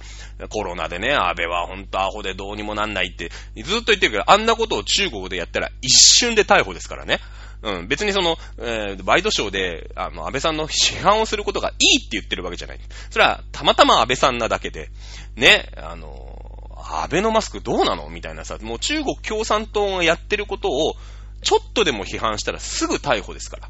[0.49, 3.31] コロナでね、安倍はほんとアホでどうにもなんないって、
[3.63, 7.19] ずっと言ってるけど、あんなことを中国でやったら一瞬で逮捕ですからね。
[7.63, 12.79] うん、別にその、えー、ワイドショーで、あの、安倍さんの批判をすることがいいって言ってるわけじゃない。
[13.09, 14.89] それは、たまたま安倍さんなだけで、
[15.35, 20.95] ね、あの、安倍のマスクどうなのみたいなさ、もう中国共産党がやってることを、
[21.41, 23.69] ちょっとでも批判したらすぐ逮捕ですから。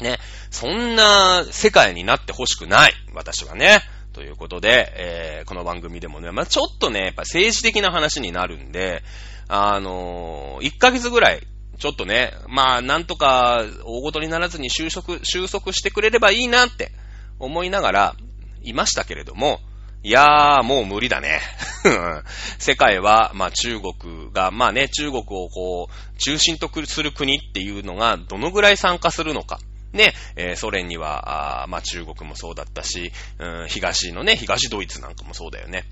[0.00, 0.18] ね、
[0.50, 2.94] そんな世界になってほしくない。
[3.14, 3.82] 私はね。
[4.12, 9.02] ということで、えー、この番組でもね、まあ、ちょっとね、やっぱ政治的な話になるんで、
[9.48, 11.46] あのー、1ヶ月ぐらい
[11.82, 16.92] ちょっとね、まあ、なんとか大ごとにならずに収束、収束してくれればいいなって
[17.40, 18.16] 思いながら
[18.62, 19.58] いましたけれども、
[20.04, 21.40] いやー、もう無理だね。
[22.60, 29.58] 世界は、まあ中国が、まあね、中国をこう、中心とする国っていうのが、どのぐらい参加するのか。
[29.92, 33.10] ね、えー、ソ連には、あまあ中国もそうだったし、
[33.40, 35.84] うん、東のね、東ドイツなんかもそうだよね。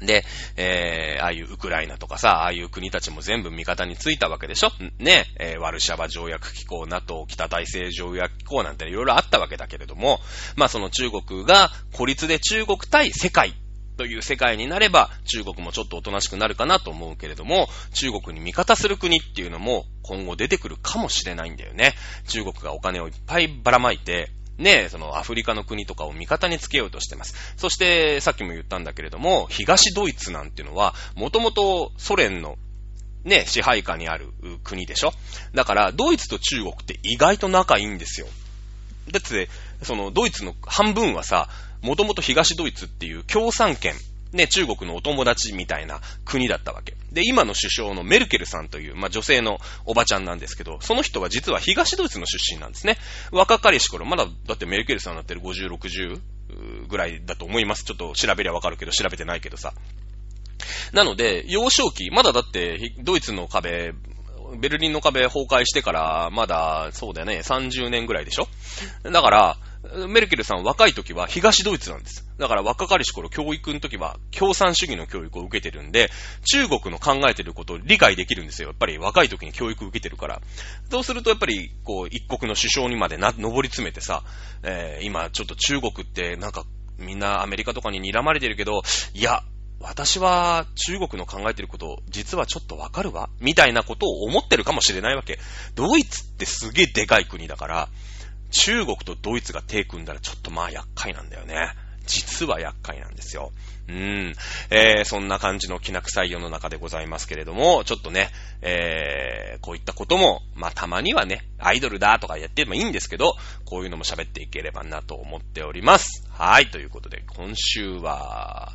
[0.00, 0.24] で、
[0.56, 4.70] えー、ああいうウクライナとかさ、ああいう国たちも全部味方についたわけでしょ？
[4.98, 10.20] ね、えー、ワルシャバ条約機構、NATO、北大西条約機構なんていろいろあったわけだけれども、
[10.56, 13.54] まあその中国が孤立で中国対世界
[13.96, 21.92] という世界になれば、中国もちょっとおとなしくなるかなと思うけれども、中国に味方する国っていうのも今後出てくるかもしれないんだよね。
[22.26, 24.30] 中国がお金をいっぱいばらまいて、
[24.60, 27.34] ね、そのアフリカの国とかを味方につけようとしてます。
[27.56, 32.56] そして、さっきも言ったんだけれども、東ドイツなんていうのは、もともとソ連の
[33.24, 34.32] ね、支配下にある
[34.62, 35.12] 国でしょ？
[35.54, 38.26] だから、ドイツと中国って意外と仲いいんですよ。
[39.10, 39.48] だって、
[39.82, 41.48] その、ドイツの半分はさ、
[41.82, 43.94] もともと東ドイツっていう共産圏
[44.32, 46.96] ね、中国のお友達みたいな国だったわけ。
[47.12, 52.96] で、今の首相のメルケルさんという、まあ、女性のおばちゃんなんですけど、その人は実は東ドイツの出身なんですね。
[53.32, 56.20] 若かりし頃、まだ、だってメルケルさんになってる50、60
[56.88, 57.84] ぐらいだと思います。
[57.84, 59.72] ちょっと調べりゃわかるけど、調べてないけどさ。
[60.92, 63.92] なので、幼少期、まだだって、ドイツの壁、
[64.58, 68.48] ベルリンの壁崩壊してから、まだ、そうだよね、30年ぐらいでしょ
[69.02, 69.56] だから、
[70.08, 72.26] メルケルさん若い時は東ドイツなんです。
[72.38, 76.10] だから若かりし頃教育の時は共産主義の教育を受けてるんで、
[76.44, 78.68] 中国の考えてることを理解できるんですよ。
[78.68, 80.42] やっぱり若い時に教育を受けてるから。
[80.90, 84.22] そうするとやっぱり、こう、一国の首相にまでな、登り詰めてさ、
[84.62, 86.64] えー、今ちょっと中国ってなんか
[86.98, 88.82] みんなアメリカとかに睨まれてるけど、
[89.14, 89.42] いや、
[89.80, 95.38] 私は中国の考えてること、実はちょっとわかるわみたいなことを思ってるかもしれないわけ。
[95.74, 97.88] ドイツってすげえでかい国だから、
[98.50, 101.74] 中国とドイツが手組んだらちょっとまあ厄介なんだよね。
[102.06, 103.52] 実は厄介なんですよ。
[103.88, 104.34] うん。
[104.70, 108.30] えー、そんな感じのきな臭い世の中でございますけれども、ちょっとね、
[108.62, 113.34] えー、こういったことも、まあ、たまにはね、アイドルだとかやってもいいんですけど、
[113.64, 116.26] こういうのも喋っていければなと思っております。
[116.30, 118.72] はい、ということで、今週は、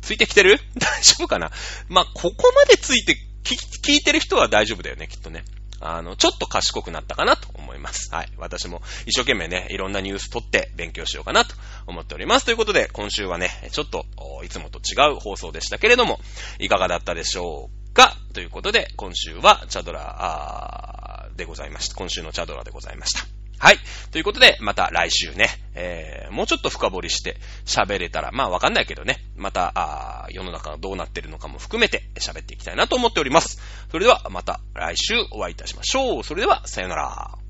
[0.00, 0.60] ついてきてる？
[0.78, 1.50] 大丈夫かな？
[1.88, 5.44] まあ、ここまでついて聞いてる人は大丈夫だよね、きっとね。
[5.80, 8.12] あの、ちょっと賢くなったかなと思います。
[8.14, 8.32] はい。
[8.36, 11.54] 私も一生懸命ね、いろんなニュース取って勉強しようかなと
[11.86, 12.46] 思っております。
[12.46, 14.04] ということで、今週はね、ちょっと、
[14.44, 16.20] いつもと違う放送でしたけれども、
[16.58, 18.16] いかがだったでしょうか？
[18.32, 21.96] ということで、今週はチャドラでございました。
[21.96, 23.47] 今週のチャドラでございました。
[23.58, 23.78] はい。
[24.12, 33.60] ということで、また来週ね、えー、もうちょっと深掘りして喋れたら、まあわかんないけどね、また、あ世の中がどうなってるのかも含めて喋っていきたいなと思っております。
[33.90, 36.24] それでは、また来週お会いいたしましょう。
[36.24, 37.47] それでは、さよなら。